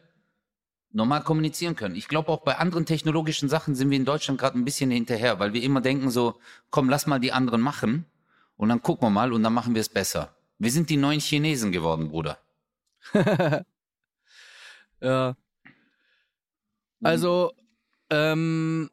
[0.92, 1.94] normal kommunizieren können.
[1.94, 5.38] Ich glaube auch bei anderen technologischen Sachen sind wir in Deutschland gerade ein bisschen hinterher,
[5.38, 6.40] weil wir immer denken so,
[6.70, 8.06] komm, lass mal die anderen machen
[8.56, 10.34] und dann gucken wir mal und dann machen wir es besser.
[10.58, 12.38] Wir sind die neuen Chinesen geworden, Bruder.
[15.02, 15.34] Ja.
[17.02, 17.52] Also,
[18.10, 18.90] ähm,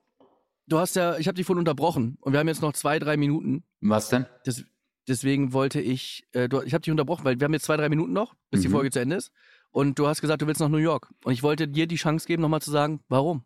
[0.68, 3.18] du hast ja, ich habe dich vorhin unterbrochen und wir haben jetzt noch zwei, drei
[3.18, 3.66] Minuten.
[3.82, 4.26] Was denn?
[4.46, 4.64] Des,
[5.08, 7.90] deswegen wollte ich, äh, du, ich habe dich unterbrochen, weil wir haben jetzt zwei, drei
[7.90, 8.74] Minuten noch, bis die Mhm.
[8.74, 9.32] Folge zu Ende ist.
[9.72, 11.10] Und du hast gesagt, du willst nach New York.
[11.24, 13.44] Und ich wollte dir die Chance geben, nochmal zu sagen, warum.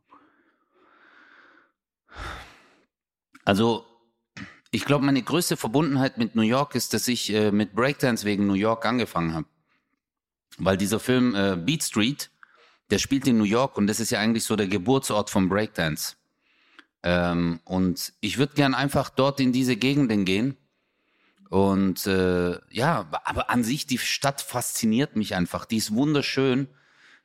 [3.45, 3.85] Also,
[4.71, 8.47] ich glaube, meine größte Verbundenheit mit New York ist, dass ich äh, mit Breakdance wegen
[8.47, 9.47] New York angefangen habe.
[10.57, 12.29] Weil dieser Film äh, Beat Street,
[12.89, 16.15] der spielt in New York und das ist ja eigentlich so der Geburtsort vom Breakdance.
[17.03, 20.55] Ähm, und ich würde gern einfach dort in diese Gegenden gehen.
[21.51, 25.65] Und äh, ja, aber an sich, die Stadt fasziniert mich einfach.
[25.65, 26.69] Die ist wunderschön.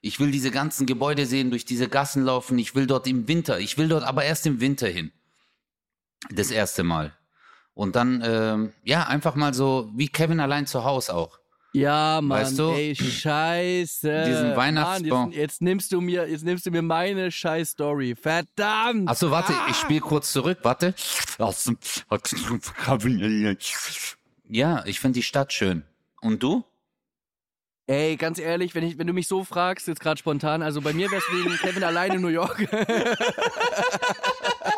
[0.00, 2.58] Ich will diese ganzen Gebäude sehen, durch diese Gassen laufen.
[2.58, 3.60] Ich will dort im Winter.
[3.60, 5.12] Ich will dort aber erst im Winter hin.
[6.28, 7.16] Das erste Mal.
[7.72, 11.38] Und dann, ähm, ja, einfach mal so wie Kevin allein zu Hause auch.
[11.72, 14.24] Ja, Mann, Weißt du, ey, scheiße.
[14.26, 15.24] diesen Weihnachtsbaum.
[15.24, 18.14] Mann, jetzt, jetzt nimmst du mir, jetzt nimmst du mir meine scheiß Story.
[18.16, 19.08] Verdammt.
[19.08, 19.66] Achso, warte, Ah!
[19.70, 20.94] ich spiele kurz zurück, warte.
[24.48, 25.82] Ja, ich finde die Stadt schön.
[26.22, 26.64] Und du?
[27.88, 30.92] Ey, ganz ehrlich, wenn, ich, wenn du mich so fragst, jetzt gerade spontan, also bei
[30.92, 32.58] mir wär's wegen Kevin allein in New York.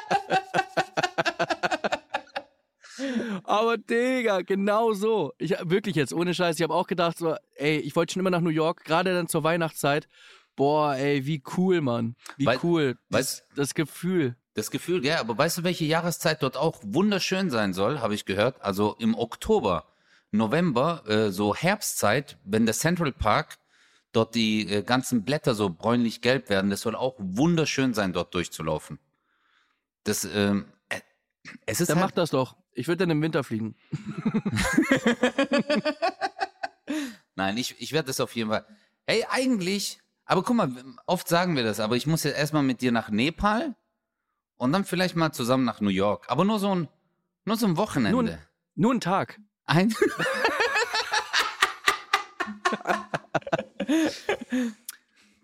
[3.44, 5.32] Aber Digga, genau so.
[5.38, 8.30] Ich wirklich jetzt, ohne Scheiß, ich habe auch gedacht, so, ey, ich wollte schon immer
[8.30, 10.09] nach New York, gerade dann zur Weihnachtszeit.
[10.57, 12.16] Boah, ey, wie cool, Mann.
[12.36, 12.96] Wie Weil- cool.
[13.11, 14.36] weißt- Das, das Gefühl.
[14.55, 18.24] Das Gefühl, gell, aber weißt du, welche Jahreszeit dort auch wunderschön sein soll, habe ich
[18.24, 18.61] gehört?
[18.61, 19.84] Also im Oktober,
[20.32, 23.59] November, äh, so Herbstzeit, wenn der Central Park
[24.12, 28.99] dort die äh, ganzen Blätter so bräunlich-gelb werden, das soll auch wunderschön sein, dort durchzulaufen.
[30.05, 30.77] Das, ähm, äh,
[31.66, 32.57] es ist Dann halt, mach das doch.
[32.72, 33.74] Ich würde dann im Winter fliegen.
[37.34, 38.66] Nein, ich, ich werde das auf jeden Fall.
[39.07, 40.70] Hey, eigentlich, aber guck mal,
[41.07, 43.74] oft sagen wir das, aber ich muss jetzt erstmal mit dir nach Nepal
[44.57, 46.26] und dann vielleicht mal zusammen nach New York.
[46.28, 46.89] Aber nur so ein,
[47.45, 48.11] nur so ein Wochenende.
[48.22, 48.39] Nur ein-
[48.74, 49.41] Nur einen Tag.
[49.66, 49.95] Ein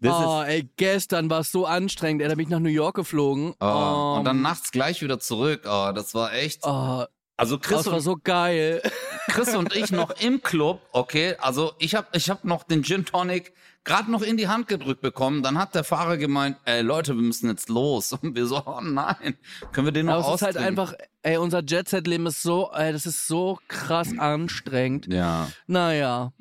[0.01, 2.23] Das oh, ey, gestern war es so anstrengend.
[2.23, 3.55] Ey, da bin ich nach New York geflogen.
[3.61, 5.63] Oh, Oh, und dann nachts gleich wieder zurück.
[5.67, 6.61] Oh, das war echt.
[6.65, 7.05] Oh,
[7.37, 8.83] Also Chris das war und, so geil.
[9.29, 11.37] Chris und ich noch im Club, okay.
[11.39, 13.53] Also ich habe ich hab noch den Gin Tonic
[13.85, 15.43] gerade noch in die Hand gedrückt bekommen.
[15.43, 18.13] Dann hat der Fahrer gemeint, ey Leute, wir müssen jetzt los.
[18.13, 19.37] Und wir so, oh nein,
[19.73, 22.93] können wir den noch Aber es ist halt einfach, ey, unser Jet-Set-Leben ist so, ey,
[22.93, 25.07] das ist so krass anstrengend.
[25.13, 25.49] Ja.
[25.67, 26.33] Naja.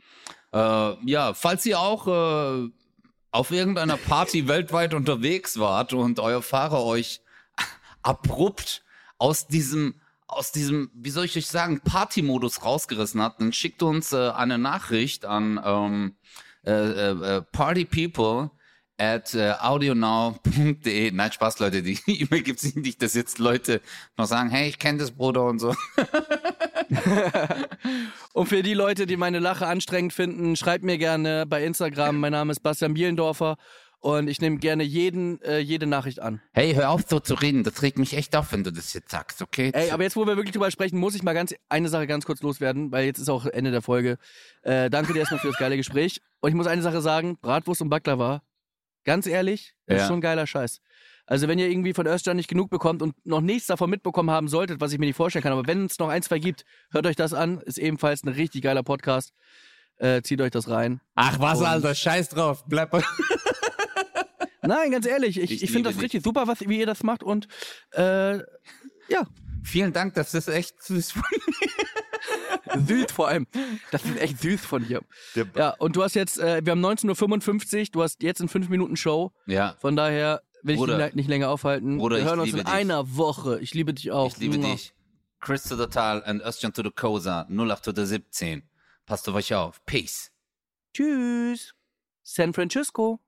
[0.54, 2.70] Äh, ja, falls ihr auch äh,
[3.34, 7.21] auf irgendeiner Party weltweit unterwegs wart und euer Fahrer euch
[8.03, 8.84] abrupt
[9.17, 9.95] aus diesem
[10.27, 14.57] aus diesem, wie soll ich euch sagen, Party-Modus rausgerissen hat, dann schickt uns äh, eine
[14.57, 16.15] Nachricht an ähm,
[16.65, 18.49] äh, äh, äh, partypeople
[18.97, 21.11] at äh, audionow.de.
[21.11, 23.81] Nein, Spaß, Leute, die E-Mail gibt's nicht, dass jetzt Leute
[24.17, 25.75] noch sagen, hey, ich kenne das, Bruder und so.
[28.33, 32.19] Und für die Leute, die meine Lache anstrengend finden, schreibt mir gerne bei Instagram.
[32.19, 33.57] Mein Name ist Bastian Bielendorfer
[33.99, 36.41] und ich nehme gerne jeden, äh, jede Nachricht an.
[36.51, 39.11] Hey, hör auf so zu reden, das regt mich echt auf, wenn du das jetzt
[39.11, 39.71] sagst, okay?
[39.73, 42.25] Ey, aber jetzt, wo wir wirklich drüber sprechen, muss ich mal ganz eine Sache ganz
[42.25, 44.17] kurz loswerden, weil jetzt ist auch Ende der Folge.
[44.63, 46.19] Äh, danke dir erstmal für das geile Gespräch.
[46.41, 48.41] Und ich muss eine Sache sagen: Bratwurst und Baklava,
[49.05, 50.01] ganz ehrlich, das Ja.
[50.03, 50.81] ist schon ein geiler Scheiß.
[51.26, 54.47] Also, wenn ihr irgendwie von Özcan nicht genug bekommt und noch nichts davon mitbekommen haben
[54.47, 57.05] solltet, was ich mir nicht vorstellen kann, aber wenn es noch ein, zwei gibt, hört
[57.05, 57.59] euch das an.
[57.61, 59.34] Ist ebenfalls ein richtig geiler Podcast.
[59.97, 60.99] Äh, zieht euch das rein.
[61.15, 62.63] Ach was, Und- Alter, scheiß drauf.
[62.67, 62.91] Bleib.
[64.61, 66.03] Nein, ganz ehrlich, ich, Ich ich, finde das dich.
[66.05, 67.21] richtig super, was, wie ihr das macht.
[67.24, 67.47] Und
[67.91, 68.38] äh,
[69.09, 69.28] ja,
[69.65, 71.13] Vielen Dank, das ist echt süß.
[72.88, 73.47] süß vor allem.
[73.91, 75.01] Das ist echt süß von dir.
[75.55, 78.67] Ja, und du hast jetzt, äh, wir haben 19.55 Uhr, du hast jetzt in 5
[78.69, 79.32] Minuten Show.
[79.45, 81.05] Ja, Von daher will ich Bruder.
[81.05, 81.97] dich nicht länger aufhalten.
[81.97, 82.68] Bruder, wir ich hören uns in dich.
[82.68, 83.59] einer Woche.
[83.59, 84.28] Ich liebe dich auch.
[84.32, 84.72] ich liebe Mua.
[84.72, 84.93] dich.
[85.39, 88.64] Chris to the Tal and Özcan to the Kosa, 08 to the 17.
[89.05, 89.84] Passt auf euch auf.
[89.86, 90.32] Peace.
[90.93, 91.74] Tschüss.
[92.24, 93.20] San Francisco.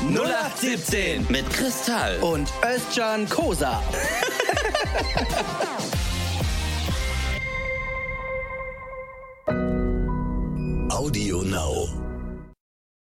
[0.00, 2.18] 0817 Mit Kristall.
[2.22, 3.80] und Özcan Kosa.
[10.90, 11.88] Audio Now.